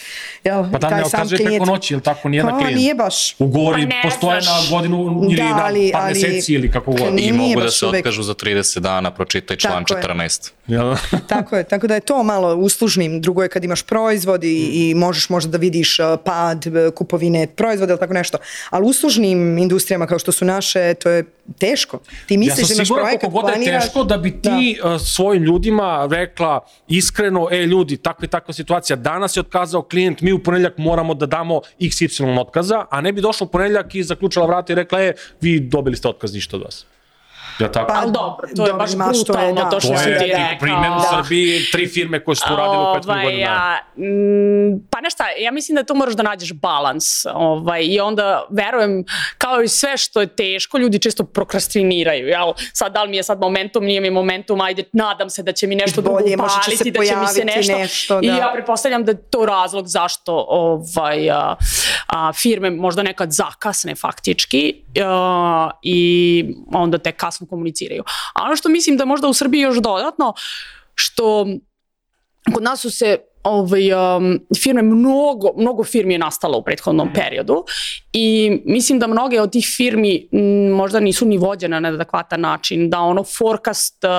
[0.45, 1.53] Jel, pa da ne otkazuje klijent...
[1.53, 2.77] preko noći, ili tako nije pa, klijent?
[2.77, 3.35] nije baš.
[3.39, 7.19] Ugovori pa postoje na godinu ili da, ali, na par ali, meseci ili kako god.
[7.19, 7.99] I mogu da se uvek...
[7.99, 10.51] otkažu za 30 dana, pročitaj član tako 14.
[10.67, 10.79] Je.
[11.29, 13.21] tako je, tako da je to malo uslužnim.
[13.21, 17.47] Drugo je kad imaš proizvod i, i možeš možda da vidiš uh, pad uh, kupovine
[17.47, 18.39] proizvoda ili tako nešto.
[18.71, 21.25] Ali uslužnim industrijama kao što su naše, to je
[21.59, 21.99] teško.
[22.26, 23.66] Ti misliš ja da imaš projekat, planiraš...
[23.66, 24.95] Ja teško da bi ti da.
[24.95, 30.20] Uh, svojim ljudima rekla iskreno, e ljudi, takva i takva situacija, danas je otkazao klijent,
[30.20, 34.03] mi u ponedljak moramo da damo XY otkaza, a ne bi došla u ponedljak i
[34.03, 36.86] zaključila vrata i rekla, e, vi dobili ste otkaz, ništa od vas.
[37.59, 37.92] Ja tako?
[37.92, 39.70] Pa, ali dobro, to je baš brutalno, to, je, da.
[39.70, 40.59] to što sam ti rekao.
[40.61, 41.22] primjer u da.
[41.22, 43.78] Srbiji, tri firme koje su tu radile u petkom ovaj, godinu dana.
[43.96, 49.05] Mm, pa nešta, ja mislim da tu moraš da nađeš balans ovaj, i onda verujem,
[49.38, 52.53] kao i sve što je teško, ljudi često prokrastiniraju, jel?
[52.72, 55.66] Sad, da li mi je sad momentum, nije mi momentum, ajde, nadam se da će
[55.66, 58.26] mi nešto drugo paliti, da će mi se nešto, nešto da.
[58.26, 61.55] i ja pretpostavljam da je to razlog zašto ovaj, a,
[62.07, 64.74] a, firme možda nekad zakasne faktički
[65.05, 68.03] a, i onda te kasno jasno komuniciraju.
[68.34, 70.34] A ono što mislim da možda u Srbiji još dodatno,
[70.95, 71.47] što
[72.55, 77.14] kod nas su se ovaj, um, firme, mnogo, mnogo firmi je nastalo u prethodnom mhm.
[77.14, 77.64] periodu
[78.13, 82.91] i mislim da mnoge od tih firmi m, možda nisu ni vođene na adekvatan način,
[82.91, 84.11] da ono forecast uh,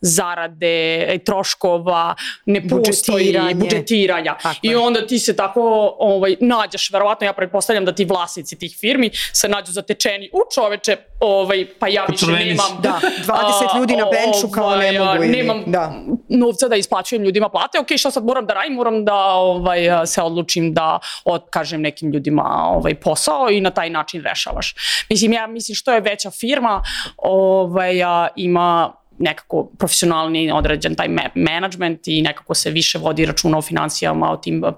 [0.00, 2.14] zarade, troškova
[2.46, 4.36] ne postoji, budžetiranja.
[4.42, 8.76] Tako I onda ti se tako ovaj, nađeš, verovatno ja pretpostavljam da ti vlasnici tih
[8.80, 12.78] firmi se nađu zatečeni u čoveče, ovaj, pa ja više nemam...
[12.82, 15.36] Da, 20 ljudi na benču kao ne ovaj, mogu ili...
[15.36, 15.92] Nemam da.
[16.28, 18.72] novca da isplaćujem ljudima plate, ok, šta sad moram da radim?
[18.72, 24.22] moram da ovaj, se odlučim da otkažem nekim ljudima ovaj, posao i na taj način
[24.22, 24.74] rešavaš.
[25.10, 26.82] Mislim, ja mislim što je veća firma,
[27.16, 27.94] ovaj,
[28.36, 34.36] ima nekako profesionalni određen taj management i nekako se više vodi računa o financijama, o
[34.36, 34.70] tim uh,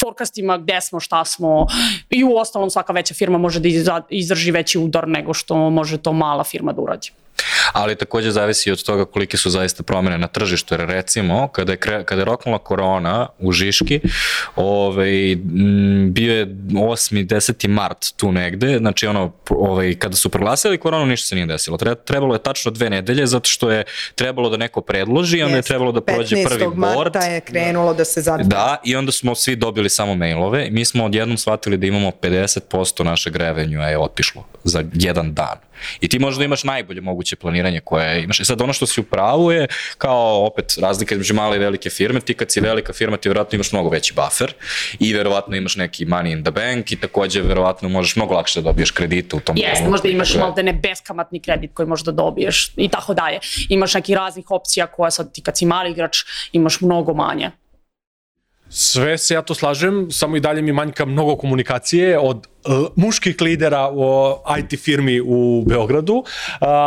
[0.00, 1.66] forecastima gde smo, šta smo
[2.10, 3.68] i u ostalom svaka veća firma može da
[4.10, 7.10] izdrži veći udar nego što može to mala firma da uradi.
[7.72, 11.76] Ali takođe zavisi od toga kolike su zaista promene na tržištu, jer recimo, kada je,
[11.76, 14.00] kre, kada je roknula korona u Žiški,
[14.56, 15.36] ovaj,
[16.08, 17.26] bio je 8.
[17.26, 17.68] 10.
[17.68, 21.76] mart tu negde, znači ono, ovaj, kada su proglasili koronu, ništa se nije desilo.
[21.78, 25.62] Tre- Trebalo je tačno dve nedelje, zato što je trebalo da neko predloži, onda je
[25.62, 26.74] trebalo da prođe prvi 15.
[26.74, 26.76] board.
[26.76, 28.44] marta je krenulo da se zatvara.
[28.48, 33.04] Da, i onda smo svi dobili samo mailove mi smo odjednom shvatili da imamo 50%
[33.04, 35.56] našeg revenjua je otišlo za jedan dan.
[36.00, 38.40] I ti možda imaš najbolje moguće planiranje koje imaš.
[38.40, 39.66] I sad ono što si u pravu je
[39.98, 42.20] kao opet razlika između male i velike firme.
[42.20, 44.54] Ti kad si velika firma ti verovatno imaš mnogo veći buffer
[45.00, 48.64] i verovatno imaš neki money in the bank i takođe verovatno možeš mnogo lakše da
[48.64, 52.88] dobiješ kredite u tom Jeste, možda imaš Dakle, maltene beskamatni kredit koji možda dobiješ i
[52.88, 53.38] tako dalje.
[53.68, 56.16] Imaš nekih raznih opcija koje sad ti kad si mali igrač
[56.52, 57.50] imaš mnogo manje.
[58.70, 63.40] Sve se ja to slažem, samo i dalje mi manjka mnogo komunikacije od uh, muških
[63.40, 66.24] lidera u IT firmi u Beogradu, uh,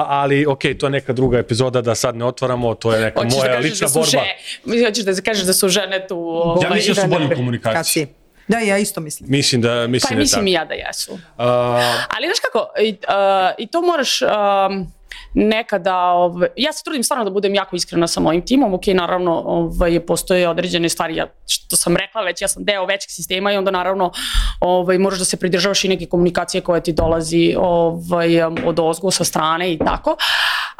[0.07, 3.33] ali ok, to je neka druga epizoda da sad ne otvaramo, to je neka Hoćeš
[3.33, 4.09] da moja lična da borba.
[4.09, 6.15] žene, hoćeš da kažeš da su žene tu...
[6.61, 8.07] Ja ovaj, mislim da su bolje u komunikaciji.
[8.47, 9.29] Da, ja isto mislim.
[9.29, 10.49] Mislim da, Pa mislim da je mislim tako.
[10.49, 11.13] i ja da jesu.
[11.13, 11.19] Uh,
[12.09, 14.91] Ali znaš kako, i, uh, i to moraš um,
[15.33, 19.41] nekada, ovaj, ja se trudim stvarno da budem jako iskrena sa mojim timom, ok, naravno
[19.45, 23.57] ovaj, postoje određene stvari, ja, što sam rekla već, ja sam deo većeg sistema i
[23.57, 24.11] onda naravno
[24.59, 29.23] ovaj, moraš da se pridržavaš i neke komunikacije koja ti dolazi ovaj, od ozgo sa
[29.23, 30.15] strane i tako,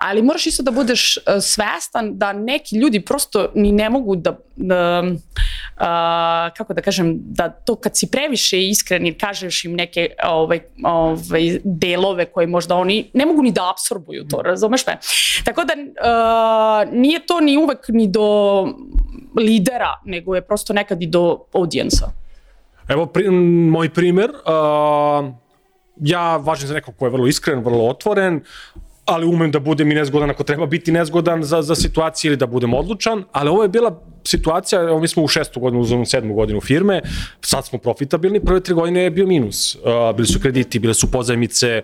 [0.02, 4.38] ali moraš isto da budeš uh, svestan da neki ljudi prosto ni ne mogu da,
[4.56, 10.10] da uh, kako da kažem, da to kad si previše iskren i kažeš im neke
[10.24, 14.97] ovaj, ovaj, delove koje možda oni ne mogu ni da apsorbuju to, razumeš me?
[15.45, 18.68] Tako da uh, nije to ni uvek ni do
[19.38, 22.12] lidera, nego je prosto nekad i do audijensa.
[22.89, 23.30] Evo pri,
[23.70, 25.30] moj primer, uh,
[26.02, 28.41] ja važim za nekog ko je vrlo iskren, vrlo otvoren,
[29.12, 32.47] ali umem da budem i nezgodan ako treba biti nezgodan za, za situacije ili da
[32.47, 36.62] budem odlučan, ali ovo je bila situacija, mi smo u šestu godinu, uzmemo sedmu godinu
[36.62, 37.01] firme,
[37.41, 39.78] sad smo profitabilni, prve tri godine je bio minus.
[40.16, 41.82] Bili su krediti, bile su pozajmice,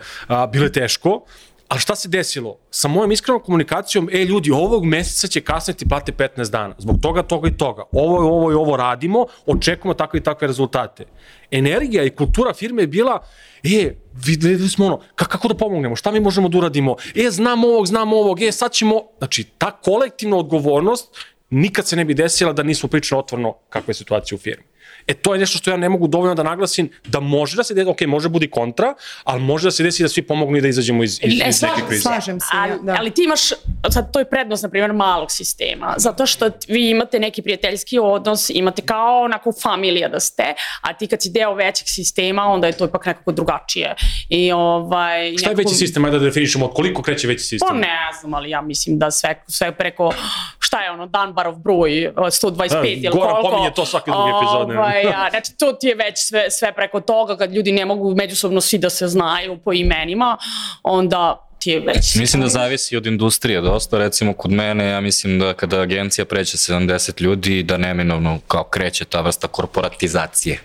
[0.51, 1.21] bilo je teško,
[1.67, 2.57] Ali šta se desilo?
[2.71, 6.75] Sa mojom iskrenom komunikacijom, e ljudi, ovog meseca će kasniti plate 15 dana.
[6.77, 7.83] Zbog toga, toga i toga.
[7.91, 11.05] Ovo i ovo i ovo radimo, očekujemo takve i takve rezultate.
[11.51, 13.19] Energija i kultura firme je bila,
[13.63, 13.95] e,
[14.25, 17.87] videli smo ono, ka, kako da pomognemo, šta mi možemo da uradimo, e, znam ovog,
[17.87, 21.17] znam ovog, e, sad ćemo, znači, ta kolektivna odgovornost
[21.49, 24.63] nikad se ne bi desila da nismo pričali otvorno kakva je situacija u firmi.
[25.07, 27.73] E to je nešto što ja ne mogu dovoljno da naglasim da može da se
[27.73, 28.93] desi, ok, može budi kontra,
[29.23, 31.61] ali može da se desi da svi pomognu i da izađemo iz, iz, Ne, iz
[31.61, 32.01] neke krize.
[32.01, 32.95] Slažem se, ali, da.
[32.99, 33.41] ali ti imaš,
[33.89, 38.49] sad to je prednost, na primjer, malog sistema, zato što vi imate neki prijateljski odnos,
[38.49, 40.43] imate kao onako familija da ste,
[40.81, 43.95] a ti kad si deo većeg sistema, onda je to ipak nekako drugačije.
[44.29, 47.67] I, ovaj, Šta je nekako- veći sistem, ajde da definišemo, od koliko kreće veći sistem?
[47.69, 47.87] Pa ne
[48.19, 50.11] znam, ali ja mislim da sve, sve preko,
[50.59, 53.49] šta je ono, Danbarov broj, 125 Da, ili Goran koliko.
[53.49, 54.77] pominje to svake druge epizode.
[54.79, 58.15] Ovaj, a, znači, to ti je već sve, sve preko toga, kad ljudi ne mogu
[58.15, 60.37] međusobno svi da se znaju po imenima,
[60.83, 62.15] onda ti je već...
[62.15, 66.57] Mislim da zavisi od industrije dosta, recimo kod mene ja mislim da kada agencija preće
[66.57, 70.59] 70 ljudi da neminovno kao kreće ta vrsta korporatizacije.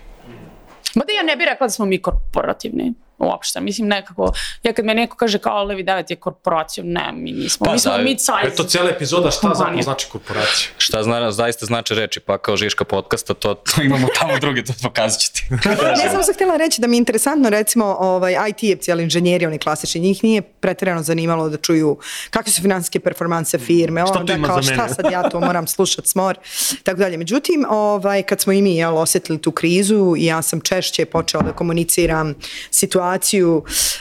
[0.95, 3.61] Mada ja ne bih rekla da smo mi korporativni uopšte.
[3.61, 4.31] Mislim nekako,
[4.63, 7.65] ja kad me neko kaže kao Levi 9 je korporacijom, ne, mi nismo.
[7.65, 8.47] Pa, mi smo da, mid-size.
[8.47, 10.69] Eto, cijela epizoda šta zapravo znači korporacija.
[10.77, 14.73] Šta zna, zaista znači reči, pa kao Žiška podcasta, to, to imamo tamo druge, to
[14.83, 15.43] pokazat ću ti.
[16.03, 19.59] Ne, samo sam htjela reći da mi je interesantno, recimo, ovaj, IT-evci, ali inženjeri, oni
[19.59, 21.97] klasični, njih nije pretjerano zanimalo da čuju
[22.29, 26.07] kakve su financijske performanse firme, Šta onda kao za šta sad ja to moram slušat
[26.07, 26.37] smor,
[26.83, 27.17] tako dalje.
[27.17, 31.43] Međutim, ovaj, kad smo i mi jel, osjetili tu krizu i ja sam češće počela
[31.43, 32.35] da komuniciram
[32.71, 33.12] situaciju,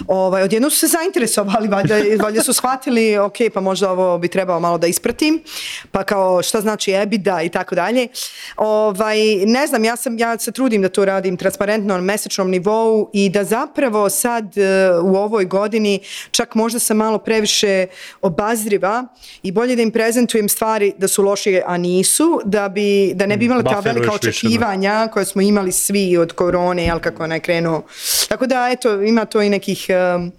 [0.06, 4.60] ovaj, odjedno su se zainteresovali, valjda, valjda su shvatili, ok, pa možda ovo bi trebalo
[4.60, 5.42] malo da ispratim,
[5.90, 8.08] pa kao šta znači EBITDA i tako dalje.
[8.56, 13.10] Ovaj, ne znam, ja, sam, ja se trudim da to radim transparentno na mesečnom nivou
[13.12, 16.00] i da zapravo sad e, u ovoj godini
[16.30, 17.86] čak možda sam malo previše
[18.22, 19.04] obazriva
[19.42, 23.36] i bolje da im prezentujem stvari da su lošije, a nisu, da, bi, da ne
[23.36, 24.28] bi imali ta Bufferuješ velika više, da.
[24.28, 27.82] očekivanja koje smo imali svi od korone, jel kako ona je krenuo.
[28.28, 29.86] Tako da, eto, ima to i nekih...
[29.88, 30.32] em,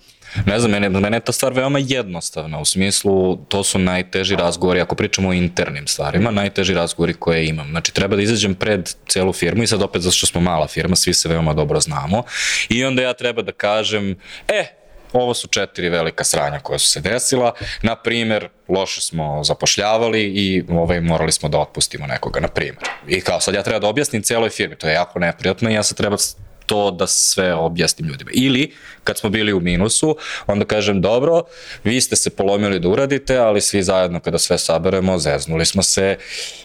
[0.45, 4.81] Ne znam, mene, mene je ta stvar veoma jednostavna, u smislu to su najteži razgovori,
[4.81, 7.67] ako pričamo o internim stvarima, najteži razgovori koje imam.
[7.69, 10.95] Znači, treba da izađem pred celu firmu i sad opet zato što smo mala firma,
[10.95, 12.23] svi se veoma dobro znamo,
[12.69, 14.15] i onda ja treba da kažem,
[14.47, 14.65] e,
[15.13, 20.63] ovo su četiri velika sranja koja su se desila, na primer, loše smo zapošljavali i
[20.69, 22.83] ovaj, morali smo da otpustimo nekoga, na primer.
[23.07, 25.83] I kao sad ja treba da objasnim celoj firmi, to je jako neprijatno i ja
[25.83, 26.17] sad treba
[26.65, 28.31] to da sve objasnim ljudima.
[28.33, 31.43] Ili, kad smo bili u minusu, onda kažem, dobro,
[31.83, 36.17] vi ste se polomili da uradite, ali svi zajedno kada sve saberemo, zeznuli smo se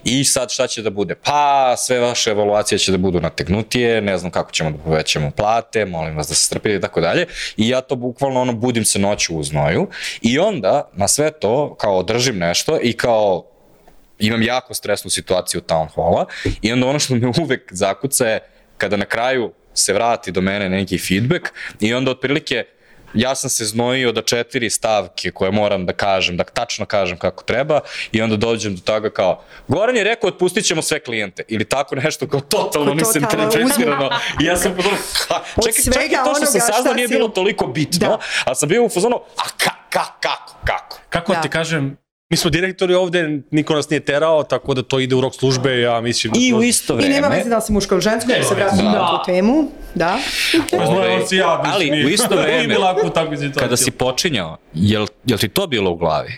[0.05, 1.14] i sad šta će da bude?
[1.14, 5.84] Pa, sve vaše evaluacije će da budu nategnutije, ne znam kako ćemo da povećamo plate,
[5.84, 7.26] molim vas da se strpite i tako dalje.
[7.57, 9.88] I ja to bukvalno ono budim se noću u znoju
[10.22, 13.44] i onda na sve to kao držim nešto i kao
[14.18, 16.26] imam jako stresnu situaciju town halla
[16.62, 18.40] i onda ono što me uvek zakuca je
[18.76, 21.49] kada na kraju se vrati do mene neki feedback
[21.81, 22.64] i onda otprilike
[23.14, 27.45] ja sam se znojio da četiri stavke koje moram da kažem, da tačno kažem kako
[27.45, 27.81] treba
[28.12, 31.95] i onda dođem do toga kao Goran je rekao otpustit ćemo sve klijente ili tako
[31.95, 34.11] nešto kao totalno nisam tretirano
[34.43, 34.93] i ja sam potom
[35.64, 38.18] čekaj, čekaj to što sam saznao nije bilo toliko bitno, da.
[38.45, 41.01] ali sam bio u fazonu a ka, ka, kako, kako?
[41.09, 41.41] Kako da.
[41.41, 41.97] ti kažem,
[42.31, 45.81] Mi smo direktori ovde, niko nas nije terao, tako da to ide u rok službe,
[45.81, 46.57] ja mislim da I to...
[46.57, 47.11] u isto vreme.
[47.11, 48.99] I nema veze da li si muško ili žensko, da se vratimo da.
[48.99, 49.70] na tu temu.
[49.95, 50.18] Da.
[50.72, 52.76] Ove, ja, ali u isto vreme,
[53.55, 56.33] kada si počinjao, jel, jel ti to bilo u glavi?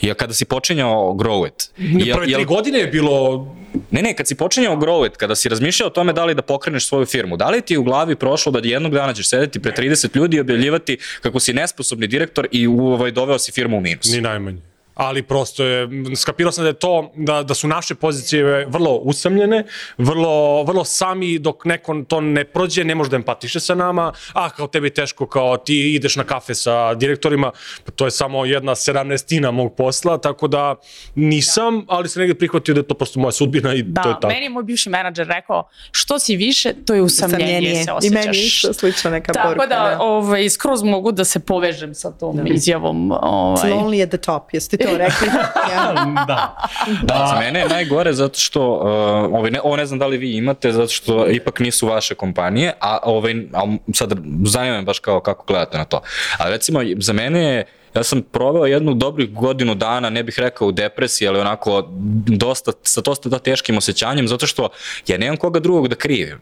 [0.00, 1.70] Ja kada si počinjao Grow It.
[1.76, 3.46] Jel, Prve tri godine je bilo...
[3.90, 6.42] Ne, ne, kad si počinjao Grow It, kada si razmišljao o tome da li da
[6.42, 9.72] pokreneš svoju firmu, da li ti u glavi prošlo da jednog dana ćeš sedeti pre
[9.72, 13.80] 30 ljudi i objavljivati kako si nesposobni direktor i u, ovaj, doveo si firmu u
[13.80, 14.12] minus?
[14.12, 18.66] Ni najmanje ali prosto je, skapirao sam da je to, da, da su naše pozicije
[18.66, 19.64] vrlo usamljene,
[19.98, 24.50] vrlo, vrlo sami dok neko to ne prođe, ne može da empatiše sa nama, a
[24.50, 27.50] kao tebi je teško, kao ti ideš na kafe sa direktorima,
[27.84, 30.74] pa to je samo jedna sedamnestina mog posla, tako da
[31.14, 34.14] nisam, ali sam negde prihvatio da je to prosto moja sudbina i da, to je
[34.14, 34.28] tako.
[34.28, 37.84] meni je moj bivši menadžer rekao, što si više, to je usamljenje, usamljenje.
[37.84, 38.24] se osjećaš.
[38.24, 39.68] I meni isto slična neka tako poruka.
[39.68, 40.02] Tako da, da.
[40.02, 42.42] Ovaj, skroz mogu da se povežem sa tom da.
[42.54, 43.12] izjavom.
[43.12, 43.70] Ovaj.
[43.70, 45.28] It's lonely at the top, jeste to rekli?
[45.72, 45.92] ja.
[46.26, 46.56] da.
[47.02, 47.26] da.
[47.30, 50.36] Za mene je najgore zato što, uh, ovaj, ne, ovo ne znam da li vi
[50.36, 54.12] imate, zato što ipak nisu vaše kompanije, a, ovaj, a sad
[54.44, 56.02] zanima me baš kao kako gledate na to.
[56.38, 57.64] A recimo, za mene je
[57.94, 61.88] ja sam proveo jednu dobrih godinu dana, ne bih rekao u depresiji, ali onako
[62.26, 64.68] dosta, sa dosta da teškim osjećanjem, zato što
[65.06, 66.40] ja nemam koga drugog da krivim.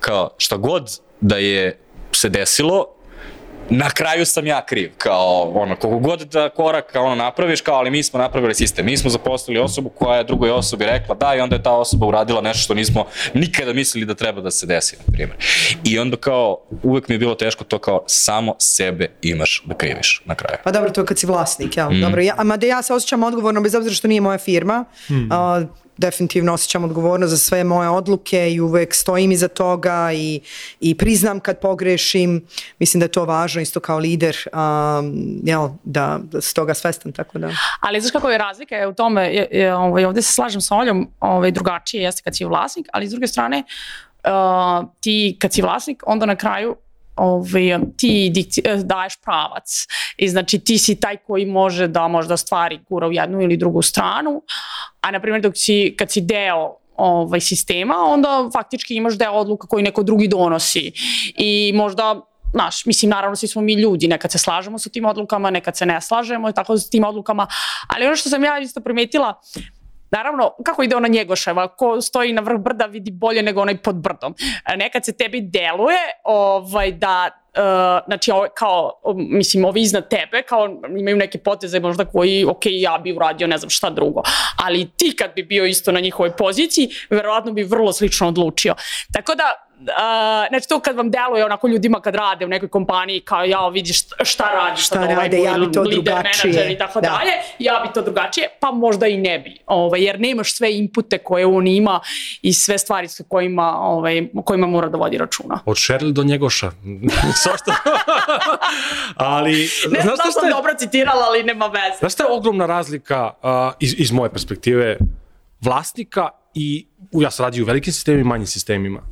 [0.00, 1.78] Kao, šta god da je
[2.12, 2.86] se desilo,
[3.70, 7.74] na kraju sam ja kriv, kao ono, koliko god da korak kao ono napraviš, kao
[7.74, 11.34] ali mi smo napravili sistem, mi smo zaposlili osobu koja je drugoj osobi rekla da
[11.34, 13.04] i onda je ta osoba uradila nešto što nismo
[13.34, 15.36] nikada mislili da treba da se desi, na primjer.
[15.84, 20.22] I onda kao, uvek mi je bilo teško to kao samo sebe imaš da kriviš
[20.24, 20.58] na kraju.
[20.64, 21.90] Pa dobro, to je kad si vlasnik, jel?
[21.90, 22.00] Mm.
[22.00, 25.32] Dobro, ja, a da ja se osjećam odgovorno bez obzira što nije moja firma, mm.
[25.32, 25.62] a,
[25.96, 30.40] definitivno osjećam odgovornost za sve moje odluke i uvek stojim iza toga i,
[30.80, 32.46] i priznam kad pogrešim.
[32.78, 37.12] Mislim da je to važno isto kao lider um, jel, da, da se toga svestan.
[37.12, 37.50] Tako da.
[37.80, 40.76] Ali znaš kako je razlika je u tome, je, je, ovaj, ovde se slažem sa
[40.76, 43.62] Oljom, ovaj, drugačije jeste kad si vlasnik, ali s druge strane
[44.24, 46.76] uh, ti kad si vlasnik, onda na kraju
[47.16, 49.86] ovaj, ti dikci, eh, daješ pravac.
[50.16, 53.82] I znači ti si taj koji može da možda stvari gura u jednu ili drugu
[53.82, 54.42] stranu,
[55.00, 59.66] a na primjer dok si, kad si deo ovaj, sistema, onda faktički imaš deo odluka
[59.66, 60.92] koji neko drugi donosi.
[61.36, 62.20] I možda
[62.52, 65.86] Znaš, mislim, naravno svi smo mi ljudi, nekad se slažemo sa tim odlukama, nekad se
[65.86, 67.46] ne slažemo i tako sa tim odlukama,
[67.88, 69.40] ali ono što sam ja isto primetila,
[70.16, 73.96] Naravno, kako ide ona Njegoševa, ko stoji na vrh brda vidi bolje nego onaj pod
[73.96, 74.34] brdom.
[74.76, 77.62] Nekad se tebi deluje ovaj, da Uh,
[78.06, 83.12] znači kao, mislim, ovi iznad tebe, kao imaju neke poteze možda koji, ok, ja bi
[83.12, 84.22] uradio ne znam šta drugo,
[84.64, 88.74] ali ti kad bi bio isto na njihovoj poziciji, verovatno bi vrlo slično odlučio.
[89.12, 93.20] Tako da, Uh, znači to kad vam deluje onako ljudima kad rade u nekoj kompaniji
[93.20, 96.78] kao ja vidiš šta radi šta sad rade, ovaj ja bi to lider, drugačije i
[96.78, 97.08] tako da.
[97.08, 101.18] dalje, ja bi to drugačije pa možda i ne bi, ovaj, jer nemaš sve inpute
[101.18, 102.00] koje on ima
[102.42, 105.60] i sve stvari sa kojima, ovaj, kojima mora da vodi računa.
[105.64, 106.70] Od Cheryl do Njegoša.
[107.42, 107.76] Svašta.
[109.16, 109.52] ali,
[109.90, 111.98] ne znam da sam dobro citirala, ali nema veze.
[111.98, 113.50] Znaš šta je ogromna razlika uh,
[113.80, 114.96] iz, iz moje perspektive
[115.60, 119.02] vlasnika i ja sam radio u velikim sistemima i manjim sistemima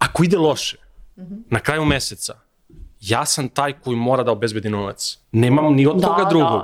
[0.00, 0.76] Ako ide loše,
[1.50, 2.34] na kraju meseca,
[3.00, 5.18] ja sam taj koji mora da obezbedi novac.
[5.32, 6.60] Nemam ni od da, koga drugog.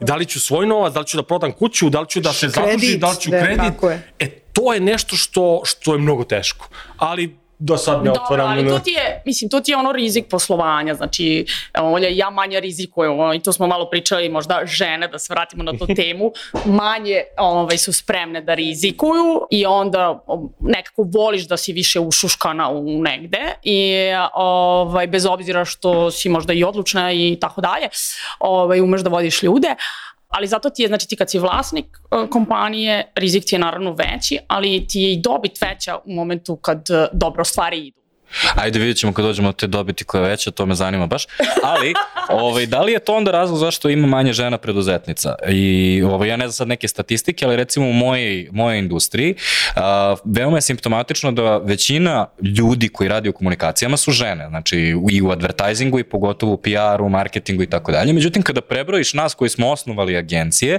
[0.00, 0.06] Da.
[0.06, 2.32] da li ću svoj novac, da li ću da prodam kuću, da li ću da
[2.32, 3.82] se zadužim, da li ću da, kredit.
[3.82, 4.12] Je.
[4.18, 6.68] E, to je nešto što, što je mnogo teško.
[6.96, 8.50] Ali do sad ne Dobro, otvaram.
[8.50, 8.70] ali ono.
[8.70, 11.46] to ti je, mislim, to ti je ono rizik poslovanja, znači,
[11.80, 15.62] Olja, ja manje rizikujem, ono, i to smo malo pričali, možda žene, da se vratimo
[15.62, 16.32] na tu temu,
[16.64, 22.68] manje ovaj, su spremne da rizikuju i onda o, nekako voliš da si više ušuškana
[22.70, 23.94] u negde i
[24.34, 27.88] ovaj, bez obzira što si možda i odlučna i tako dalje,
[28.38, 29.74] ovaj, umeš da vodiš ljude,
[30.28, 33.92] ali zato ti je, znači ti kad si vlasnik e, kompanije, rizik ti je naravno
[33.92, 37.98] veći, ali ti je i dobit veća u momentu kad e, dobro stvari idu.
[38.54, 41.26] Ajde vidjet ćemo kad dođemo do te dobiti koja je veća, to me zanima baš.
[41.64, 41.94] Ali,
[42.42, 45.34] ovaj, da li je to onda razlog zašto ima manje žena preduzetnica?
[45.48, 49.34] I ovaj, ja ne znam sad neke statistike, ali recimo u mojej, mojej industriji,
[49.76, 52.26] a, veoma je simptomatično da većina
[52.56, 54.78] ljudi koji radi u komunikacijama su žene, znači
[55.10, 58.12] i u advertisingu i pogotovo u PR-u, marketingu i tako dalje.
[58.12, 60.78] Međutim, kada prebrojiš nas koji smo osnovali agencije,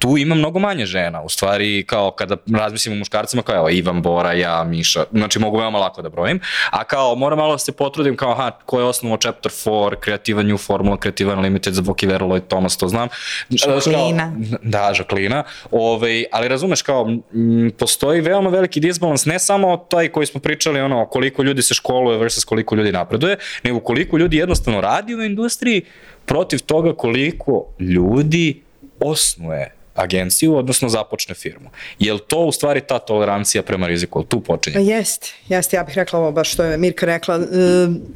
[0.00, 1.22] tu ima mnogo manje žena.
[1.22, 5.58] U stvari, kao kada razmislim o muškarcima, kao evo, Ivan, Bora, ja, Miša, znači mogu
[5.58, 6.40] veoma lako da brojim,
[6.70, 10.42] a kao moram malo da se potrudim kao, aha, ko je osnovo Chapter 4, Kreativa
[10.42, 13.08] New Formula, Kreativa Unlimited za Voki Verolo Thomas, to znam.
[13.50, 14.32] Žaklina.
[14.62, 15.44] Da, Žaklina.
[15.70, 20.80] Ove, ali razumeš, kao, m, postoji veoma veliki disbalans, ne samo taj koji smo pričali,
[20.80, 25.22] ono, koliko ljudi se školuje versus koliko ljudi napreduje, nego koliko ljudi jednostavno radi u
[25.22, 25.82] industriji
[26.26, 28.62] protiv toga koliko ljudi
[29.00, 31.70] osnuje agenciju, odnosno započne firmu.
[31.98, 34.22] Je li to u stvari ta tolerancija prema riziku?
[34.24, 34.74] Tu počinje?
[34.74, 37.36] Pa Jest, jest, ja bih rekla ovo baš što je Mirka rekla.
[37.36, 37.40] E,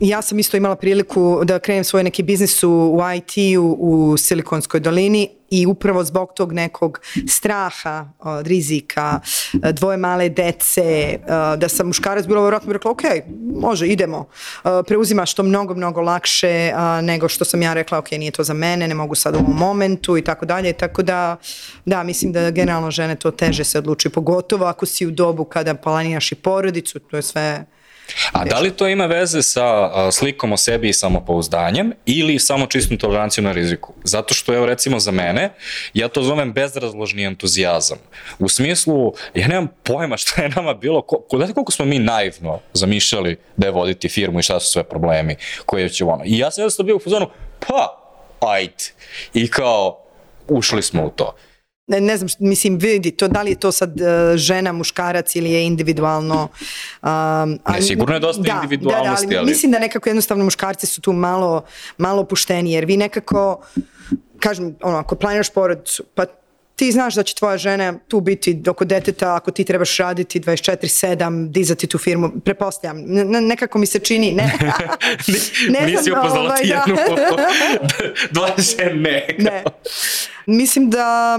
[0.01, 4.81] Ja sam isto imala priliku da krenem svoj neki biznis u, u IT-u u Silikonskoj
[4.81, 5.29] dolini
[5.61, 9.21] i upravo zbog tog nekog straha od rizika,
[9.63, 11.19] e, dvoje male dece, e,
[11.57, 13.03] da sam muškarac bilo vjerojatno rekla, ok,
[13.55, 14.27] može, idemo.
[14.87, 18.89] Preuzimaš to mnogo, mnogo lakše nego što sam ja rekla, ok, nije to za mene,
[18.89, 20.73] ne mogu sad u ovom momentu i tako dalje.
[20.73, 21.37] Tako da,
[21.85, 25.75] da, mislim da generalno žene to teže se odlučuju, pogotovo ako si u dobu kada
[25.75, 27.65] planiraš i porodicu, to je sve
[28.33, 32.97] A da li to ima veze sa slikom o sebi i samopouzdanjem ili samo čistom
[32.97, 33.93] tolerancijom na riziku?
[34.05, 35.51] Zato što, evo recimo za mene,
[35.95, 37.99] ja to zovem bezrazložni entuzijazam.
[38.39, 42.61] U smislu, ja nemam pojma šta je nama bilo, ko, znate koliko smo mi naivno
[42.73, 45.37] zamišljali da je voditi firmu i šta su sve problemi
[45.67, 46.25] koje će ono.
[46.25, 47.31] I ja sam jednostavno bio u fazonu,
[47.69, 48.01] pa,
[48.41, 48.85] ajde.
[49.35, 50.05] I kao,
[50.49, 51.37] ušli smo u to.
[51.87, 54.07] Ne, ne znam, šta- mislim, vidi to, da li je to sad uh,
[54.37, 56.49] žena, muškarac ili je individualno.
[57.03, 57.09] Um,
[57.69, 61.01] Ne, sigurno je dosta individualnosti, da, da, ali, ali- mislim da nekako jednostavno muškarci su
[61.01, 61.65] tu malo,
[61.99, 63.61] malo opušteni, jer vi nekako,
[64.39, 66.25] kažem, ono, ako planiraš porodicu, pa
[66.77, 71.49] ti znaš da će tvoja žena tu biti oko deteta, ako ti trebaš raditi 24-7,
[71.49, 74.53] dizati tu firmu, prepostavljam, ne, ne- nekako mi se čini, ne,
[75.79, 76.75] ne Nisi znam, upoznala ovaj, ti da.
[76.87, 76.97] jednu,
[78.31, 79.27] dva žene.
[79.39, 79.65] Ne.
[80.47, 81.39] Mislim da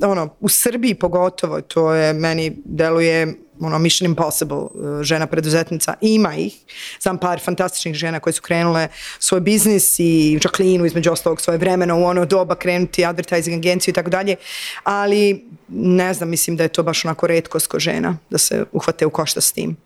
[0.00, 6.34] ono, u Srbiji pogotovo, to je meni deluje ono Mission Impossible, uh, žena preduzetnica, ima
[6.34, 6.54] ih.
[7.00, 8.88] Znam par fantastičnih žena koje su krenule
[9.18, 13.94] svoj biznis i Jacqueline između ostalog svoje vremena u ono doba krenuti advertising agenciju i
[13.94, 14.36] tako dalje,
[14.84, 19.06] ali ne znam, mislim da je to baš onako redkost ko žena da se uhvate
[19.06, 19.76] u košta s tim.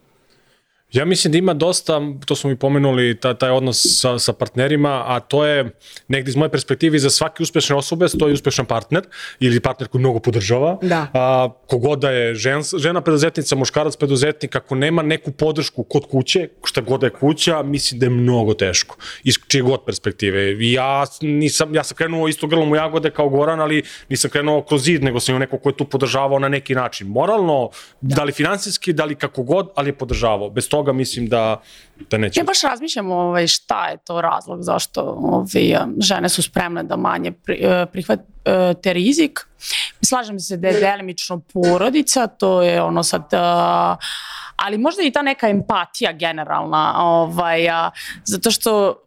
[0.93, 5.05] Ja mislim da ima dosta, to smo i pomenuli, ta, taj odnos sa, sa partnerima,
[5.07, 5.71] a to je
[6.09, 9.03] negdje iz moje perspektive za svake uspešne osobe stoji uspešan partner
[9.41, 10.79] ili partner koji mnogo podržava.
[10.83, 11.07] Da.
[11.15, 16.49] A, kogod da je žen, žena preduzetnica, muškarac preduzetnik, ako nema neku podršku kod kuće,
[16.65, 18.97] šta god da je kuća, mislim da je mnogo teško.
[19.25, 20.71] Iz čije god perspektive.
[20.73, 24.85] Ja, nisam, ja sam krenuo isto grlom u jagode kao Goran, ali nisam krenuo kroz
[24.85, 27.07] zid, nego sam imao neko ko je tu podržavao na neki način.
[27.07, 27.71] Moralno,
[28.01, 30.51] da, da li finansijski, da li kako god, ali je podržavao.
[30.51, 31.61] Bez toga mislim da,
[32.11, 32.41] da neće.
[32.41, 37.33] Ja baš razmišljam ovaj, šta je to razlog zašto ovaj, žene su spremne da manje
[37.33, 39.41] pri, eh, prihvate rizik.
[40.03, 43.23] Slažem se da je delimično porodica, to je ono sad...
[43.33, 43.97] eh,
[44.65, 47.91] ali možda i ta neka empatija generalna, ovaj, a,
[48.25, 49.03] zato što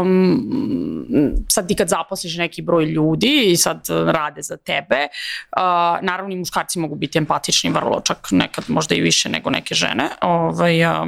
[0.00, 5.08] um, sad ti kad zaposliš neki broj ljudi i sad rade za tebe,
[5.56, 9.74] a, naravno i muškarci mogu biti empatični vrlo, čak nekad možda i više nego neke
[9.74, 11.06] žene, ovaj, a,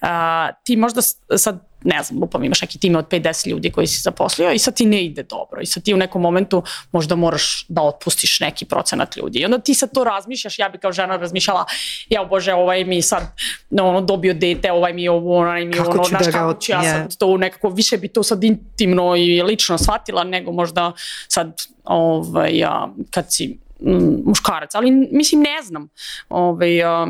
[0.00, 1.00] a, ti možda
[1.36, 4.76] sad ne znam, lupam, imaš neki tim od 5-10 ljudi koji si zaposlio i sad
[4.76, 6.62] ti ne ide dobro i sad ti u nekom momentu
[6.92, 9.38] možda moraš da otpustiš neki procenat ljudi.
[9.38, 11.64] I onda ti sad to razmišljaš, ja bi kao žena razmišljala,
[12.08, 13.22] ja bože, ovaj mi sad
[13.70, 16.60] no, ono, dobio dete, ovaj mi ovo, onaj mi Kako ono, ću znaš da kako
[16.60, 20.92] ću ja sad to nekako, više bi to sad intimno i lično shvatila nego možda
[21.28, 25.88] sad ovaj, a, kad si mm, muškarac, ali mislim ne znam
[26.28, 27.06] ovaj, a,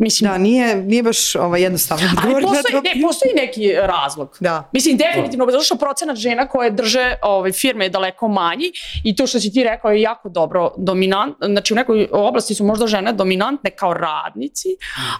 [0.00, 3.72] Mislim, Da, nije, nije baš ovaj, jednostavno Ali odgovor na postoji, to ne, postoji neki
[3.72, 4.36] razlog.
[4.40, 4.68] Da.
[4.72, 8.72] Mislim, definitivno, zato što procenat žena koje drže ovaj, firme je daleko manji
[9.04, 12.64] i to što si ti rekao je jako dobro dominant, znači u nekoj oblasti su
[12.64, 14.68] možda žene dominantne kao radnici,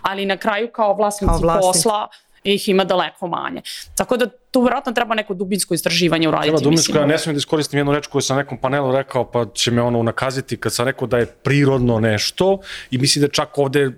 [0.03, 1.66] ali na kraju kao vlasnici, Kao vlasnici.
[1.66, 2.09] posla
[2.45, 3.62] ih ima daleko manje.
[3.97, 6.49] Tako da tu vjerojatno treba neko dubinsko istraživanje uraditi.
[6.49, 7.03] Treba Duminsko, mislim.
[7.03, 9.82] ja ne smijem da iskoristim jednu reč koju sam nekom panelu rekao, pa će me
[9.82, 12.59] ono unakaziti kad sam rekao da je prirodno nešto
[12.91, 13.91] i mislim da čak ovde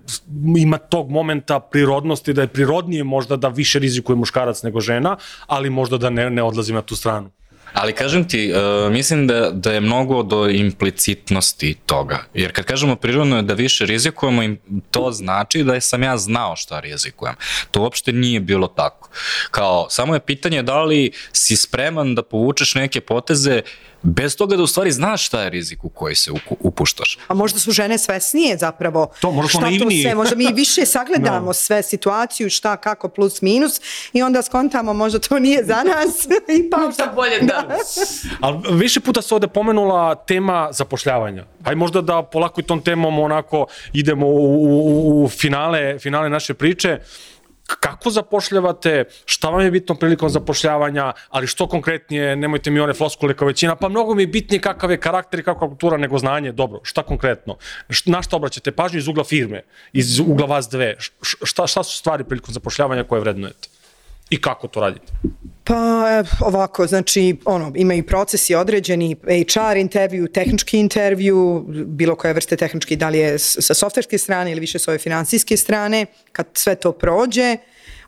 [0.57, 5.17] ima tog momenta prirodnosti, da je prirodnije možda da više rizikuje muškarac nego žena,
[5.47, 7.29] ali možda da ne, ne odlazim na tu stranu.
[7.73, 12.23] Ali kažem ti, uh, mislim da, da je mnogo do implicitnosti toga.
[12.33, 14.55] Jer kad kažemo prirodno je da više rizikujemo,
[14.91, 17.35] to znači da sam ja znao šta rizikujem.
[17.71, 19.09] To uopšte nije bilo tako.
[19.51, 23.61] Kao, samo je pitanje da li si spreman da povučeš neke poteze
[24.03, 27.17] bez toga da u stvari znaš šta je rizik u koji se upuštaš.
[27.27, 29.11] A možda su žene svesnije zapravo.
[29.19, 30.03] To, možda smo šta naivniji.
[30.03, 31.53] To sve, možda mi više sagledamo Da.
[31.53, 33.81] sve situaciju, šta, kako, plus, minus
[34.13, 36.25] i onda skontamo možda to nije za nas
[36.57, 37.67] i pa Možda bolje da.
[38.41, 41.45] Ali više puta se ovde pomenula tema zapošljavanja.
[41.63, 46.53] Aj možda da polako i tom temom onako idemo u, u, u finale, finale naše
[46.53, 46.97] priče.
[46.97, 47.32] K-
[47.67, 53.33] Kako zapošljavate, šta vam je bitno prilikom zapošljavanja, ali što konkretnije, nemojte mi one floskule
[53.33, 56.51] kao većina, pa mnogo mi je bitnije kakav je karakter i kakva kultura nego znanje,
[56.51, 57.57] dobro, šta konkretno,
[58.05, 58.99] na šta obraćate pažnju?
[58.99, 63.72] Iz ugla firme, iz ugla vas dve, šta, šta su stvari prilikom zapošljavanja koje vrednujete?
[64.29, 65.13] I kako to radite?
[65.63, 72.57] Pa e, ovako, znači, ono, imaju procesi određeni, HR intervju, tehnički intervju, bilo koje vrste
[72.57, 76.75] tehnički, da li je sa softverske strane ili više s ove finansijske strane, kad sve
[76.75, 77.57] to prođe,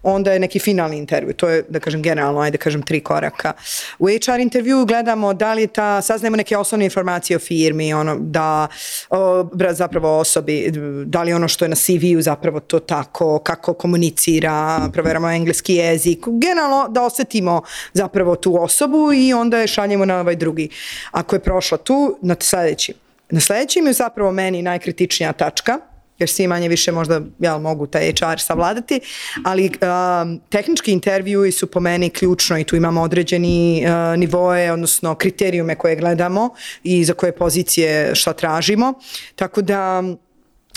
[0.05, 3.53] onda je neki finalni intervju, to je, da kažem, generalno, ajde kažem, tri koraka.
[3.99, 8.67] U HR intervju gledamo da li ta, saznajemo neke osnovne informacije o firmi, ono, da,
[9.09, 10.71] o, zapravo osobi,
[11.05, 16.19] da li ono što je na CV-u zapravo to tako, kako komunicira, proveramo engleski jezik,
[16.27, 17.61] generalno da osetimo
[17.93, 20.69] zapravo tu osobu i onda je šaljemo na ovaj drugi.
[21.11, 22.93] Ako je prošla tu, na sledeći.
[23.29, 25.79] Na sledećim je zapravo meni najkritičnija tačka,
[26.19, 28.99] jer svi manje više možda ja mogu taj HR savladati,
[29.43, 35.15] ali um, tehnički intervjui su po meni ključno i tu imamo određeni uh, nivoe, odnosno
[35.15, 36.49] kriterijume koje gledamo
[36.83, 38.93] i za koje pozicije šta tražimo.
[39.35, 40.03] Tako da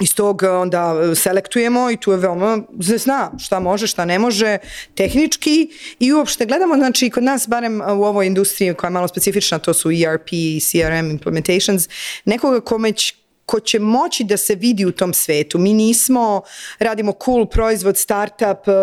[0.00, 4.58] iz tog onda selektujemo i tu je veoma zna šta može, šta ne može
[4.94, 5.68] tehnički
[5.98, 9.74] i uopšte gledamo, znači kod nas barem u ovoj industriji koja je malo specifična, to
[9.74, 10.28] su ERP
[10.60, 11.88] CRM implementations,
[12.24, 13.14] nekoga kome će
[13.48, 15.58] ko će moći da se vidi u tom svetu.
[15.58, 16.42] Mi nismo,
[16.78, 18.74] radimo cool proizvod, startup, uh,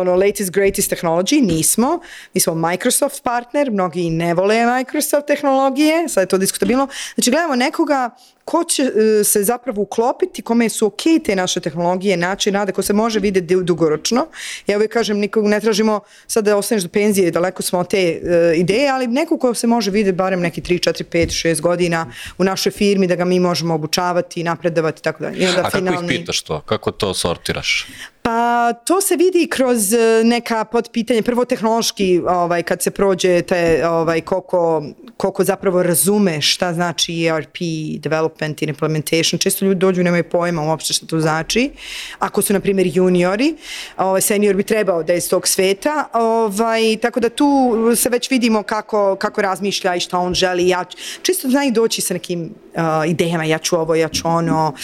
[0.00, 2.00] ono, latest, greatest technology, nismo.
[2.34, 6.88] Mi smo Microsoft partner, mnogi ne vole Microsoft tehnologije, sad je to diskutabilno.
[7.14, 8.10] Znači, gledamo nekoga
[8.44, 8.90] ko će uh,
[9.26, 13.54] se zapravo uklopiti, kome su ok te naše tehnologije, način rada, ko se može videti
[13.54, 14.26] du- dugoročno.
[14.66, 18.20] Ja uvijek kažem, nikog ne tražimo sad da ostaneš do penzije, daleko smo od te
[18.22, 22.12] uh, ideje, ali neko ko se može videti barem neki 3, 4, 5, 6 godina
[22.38, 25.46] u našoj firmi, da ga mi možemo obučavati, napredovati i tako dalje.
[25.46, 26.14] A kako finalni...
[26.14, 26.60] ih pitaš to?
[26.60, 27.86] Kako to sortiraš?
[28.22, 33.88] Pa to se vidi kroz e, neka podpitanje, prvo tehnološki ovaj, kad se prođe te,
[33.88, 34.84] ovaj, koliko,
[35.16, 37.56] koliko zapravo razume šta znači ERP,
[37.98, 39.38] development i implementation.
[39.38, 41.70] Često ljudi dođu nemaju pojma uopšte šta to znači.
[42.18, 43.56] Ako su, na primjer, juniori,
[43.96, 48.30] ovaj, senior bi trebao da je iz tog sveta, ovaj, tako da tu se već
[48.30, 50.68] vidimo kako, kako razmišlja i šta on želi.
[50.68, 50.84] Ja,
[51.22, 54.74] čisto znaju doći sa nekim uh, idejama, ja ću ovo, ja ću ono.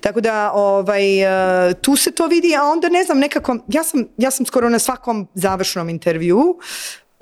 [0.00, 4.04] Tako da ovaj, uh, tu se to vidi, a onda ne znam, nekako, ja sam,
[4.18, 6.58] ja sam skoro na svakom završnom intervju,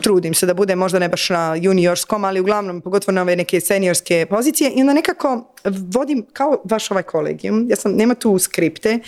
[0.02, 3.60] trudim se da bude možda ne baš na juniorskom, ali uglavnom pogotovo na ove neke
[3.60, 8.98] seniorske pozicije i onda nekako vodim kao vaš ovaj kolegijum, ja sam, nema tu skripte,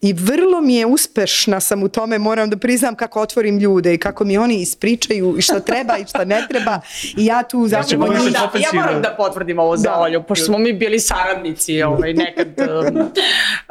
[0.00, 3.98] I vrlo mi je uspešna sam u tome, moram da priznam kako otvorim ljude i
[3.98, 6.80] kako mi oni ispričaju i šta treba i šta ne treba.
[7.16, 8.06] I ja tu zapravo...
[8.06, 10.00] više Da, ja moram da potvrdim ovo za Da.
[10.00, 12.48] Olju, pošto smo mi bili saradnici ovaj, nekad.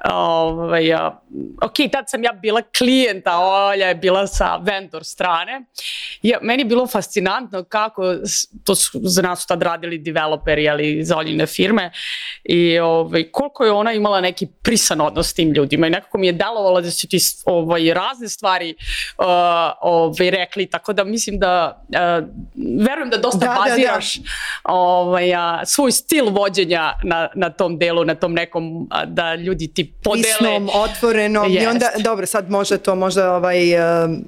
[0.06, 0.93] Ovaj,
[1.62, 5.62] ok, tad sam ja bila klijenta, Olja je bila sa vendor strane.
[6.22, 8.04] Ja, meni je bilo fascinantno kako,
[8.64, 11.91] to su za nas su tad radili developeri, ali za Oljine firme,
[12.43, 16.28] i ovaj, koliko je ona imala neki prisan odnos s tim ljudima i nekako mi
[16.28, 18.76] je delovalo da su ti s- ovaj, razne stvari
[19.18, 19.26] uh,
[19.82, 22.28] ovaj, rekli, tako da mislim da uh,
[22.86, 23.60] verujem da dosta Da, da, da.
[23.60, 24.16] baziraš
[24.64, 29.74] ovaj, a, svoj stil vođenja na, na tom delu, na tom nekom a, da ljudi
[29.74, 30.24] ti podele.
[30.40, 33.58] Prisnom, otvorenom i onda, dobro, sad možda to, možda ovaj,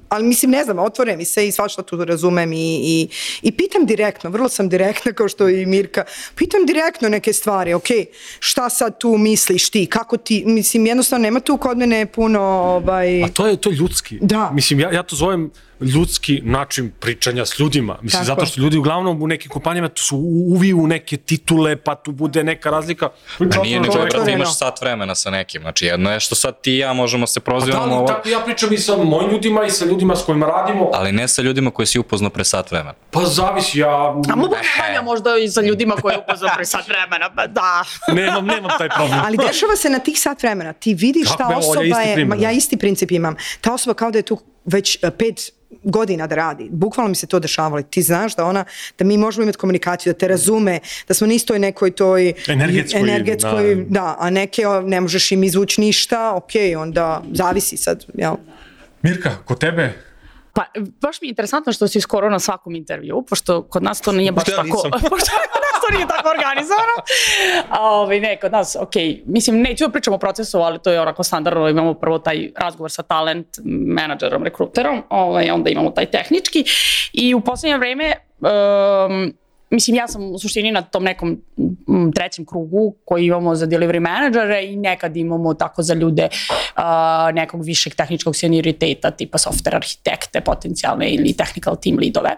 [0.10, 3.10] ali mislim, ne znam, otvore mi se i svašta tu razumem i, i,
[3.42, 6.04] i pitam direktno, vrlo sam direktna kao što i Mirka,
[6.36, 7.88] pitam direktno neke stvari, ok,
[8.40, 13.24] šta sad tu misliš ti, kako ti, mislim, jednostavno nema tu kod mene puno, ovaj...
[13.24, 14.18] A to je, to je ljudski.
[14.22, 14.52] Da.
[14.54, 15.52] Mislim, ja, ja to zovem
[15.82, 17.98] ljudski način pričanja s ljudima.
[18.02, 18.46] Mislim, Tako zato je.
[18.46, 20.18] što ljudi uglavnom u nekim kompanijama su
[20.50, 23.10] uviju u neke titule, pa tu bude neka razlika.
[23.40, 24.32] A nije je brate, otvoreno.
[24.32, 25.62] imaš sat vremena sa nekim.
[25.62, 28.40] Znači, jedno je što sad ti i ja možemo se Pa da, ovo, tako ja
[28.40, 30.90] pričam i sa mojim ljudima i sa ljudima s kojima radimo.
[30.94, 32.94] ali ne sa ljudima koje si upoznao pre sat vremena.
[33.12, 33.90] Pa zavisi, ja
[34.32, 37.84] A mogu manja možda i za ljudima koji upoznao pre sat vremena, pa da.
[38.22, 39.20] nemam, nemam taj problem.
[39.26, 40.74] Ali dešava se na tih sat vremena.
[40.74, 42.36] Ti vidiš Kako ta je osoba je, da.
[42.36, 43.36] ja isti princip imam.
[43.62, 45.52] Ta osoba kao da je tu već e, pet
[45.84, 46.68] godina da radi.
[46.72, 47.82] Bukvalno mi se to dešavalo.
[47.82, 48.66] Ti znaš da ona,
[48.98, 53.00] da mi možemo imati komunikaciju, da te razume, da smo na istoj nekoj toj Energetskoj,
[53.00, 53.84] energetskoj da.
[53.90, 54.16] da.
[54.20, 58.36] a neke ne možeš im izvući ništa, ok, onda zavisi sad, jel?
[59.02, 59.94] Mirka, kod tebe?
[60.54, 60.66] Pa,
[61.02, 64.32] baš mi je interesantno što si skoro na svakom intervju, pošto kod nas to nije
[64.32, 65.32] baš ja tako, pošto
[65.88, 66.96] to nije tako organizovano.
[67.80, 68.94] A, ovaj, ne, kod nas, ok,
[69.26, 72.92] mislim, neću da pričam o procesu, ali to je onako standardno, imamo prvo taj razgovor
[72.92, 76.64] sa talent menadžerom, rekruterom, ovaj, onda imamo taj tehnički
[77.14, 79.34] i u poslednje vreme um,
[79.70, 81.42] Mislim, ja sam u suštini na tom nekom
[82.16, 86.84] trećem krugu koji imamo za delivery menadžere i nekad imamo tako za ljude uh,
[87.34, 92.38] nekog višeg tehničkog senioriteta, tipa software arhitekte potencijalne ili technical team leadove.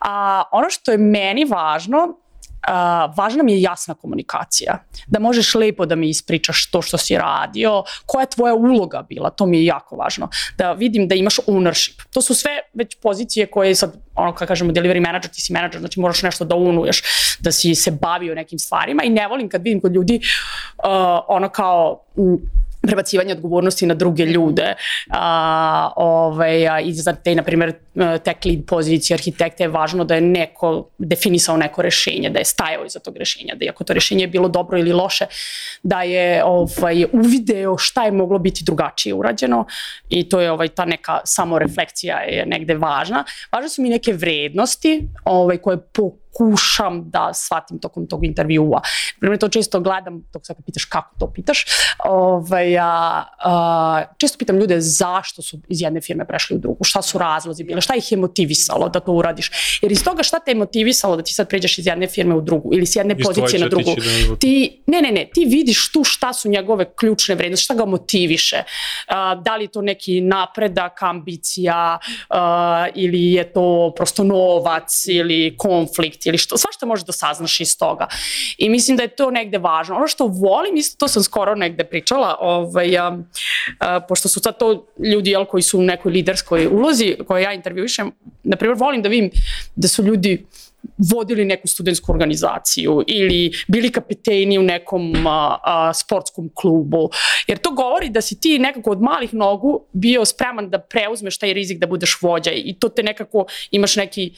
[0.00, 2.23] A, ono što je meni važno
[2.68, 4.78] Uh, važna mi je jasna komunikacija.
[5.06, 9.30] Da možeš lepo da mi ispričaš to što si radio, koja je tvoja uloga bila,
[9.30, 10.28] to mi je jako važno.
[10.58, 12.02] Da vidim da imaš ownership.
[12.10, 15.80] To su sve već pozicije koje sad, ono kako kažemo, delivery manager, ti si manager,
[15.80, 17.02] znači moraš nešto da unuješ,
[17.40, 20.20] da si se bavio nekim stvarima i ne volim kad vidim kod ljudi
[20.78, 20.84] uh,
[21.28, 22.04] ono kao
[22.86, 24.74] prebacivanje odgovornosti na druge ljude.
[25.10, 27.72] A, ovaj, a, I za te, na primjer,
[28.24, 32.84] tech lead pozicije arhitekta je važno da je neko definisao neko rešenje, da je stajao
[32.84, 35.26] iza tog rešenja, da iako to rešenje je bilo dobro ili loše,
[35.82, 39.66] da je ovaj, uvideo šta je moglo biti drugačije urađeno
[40.08, 43.24] i to je ovaj, ta neka samorefleksija je negde važna.
[43.52, 45.78] Važne su mi neke vrednosti ovaj, koje
[46.34, 48.80] pokušam da shvatim tokom tog intervjua.
[49.20, 51.64] Primjer, to često gledam, dok sad pitaš kako to pitaš,
[52.04, 57.02] ovaj, a, a, često pitam ljude zašto su iz jedne firme prešli u drugu, šta
[57.02, 59.50] su razlozi bile, šta ih je motivisalo da to uradiš.
[59.82, 62.40] Jer iz toga šta te je motivisalo da ti sad pređeš iz jedne firme u
[62.40, 63.94] drugu ili s jedne pozicije na drugu,
[64.40, 68.62] ti, ne, ne, ne, ti vidiš tu šta su njegove ključne vrednosti, šta ga motiviše.
[69.08, 71.98] A, da li je to neki napredak, ambicija
[72.28, 77.78] a, ili je to prosto novac ili konflikt ili što, svašta možeš da saznaš iz
[77.78, 78.06] toga.
[78.58, 79.96] I mislim da je to negde važno.
[79.96, 83.18] Ono što volim, isto to sam skoro negde pričala, ovaj, a,
[83.78, 87.52] a, pošto su sad to ljudi jel, koji su u nekoj liderskoj ulozi, koje ja
[87.52, 89.30] intervjuišem, na primjer volim da vidim
[89.76, 90.46] da su ljudi
[90.98, 97.10] vodili neku studentsku organizaciju ili bili kapiteni u nekom a, a, sportskom klubu.
[97.46, 101.52] Jer to govori da si ti nekako od malih nogu bio spreman da preuzmeš taj
[101.52, 104.30] rizik da budeš vođa i to te nekako imaš neki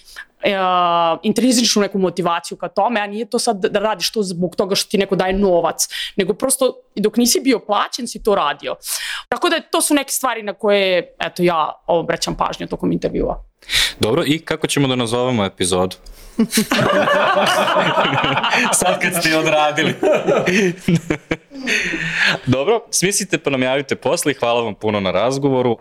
[0.47, 4.75] uh, intrinzičnu neku motivaciju ka tome, a nije to sad da radiš to zbog toga
[4.75, 8.77] što ti neko daje novac, nego prosto dok nisi bio plaćen si to radio.
[9.29, 13.45] Tako da to su neke stvari na koje eto, ja obraćam pažnju tokom intervjua.
[14.01, 15.97] Dobro, i kako ćemo da nazovemo epizodu?
[18.81, 19.95] Sad kad ste odradili.
[22.47, 25.79] Dobro, smislite pa nam javite posle i hvala vam puno na razgovoru.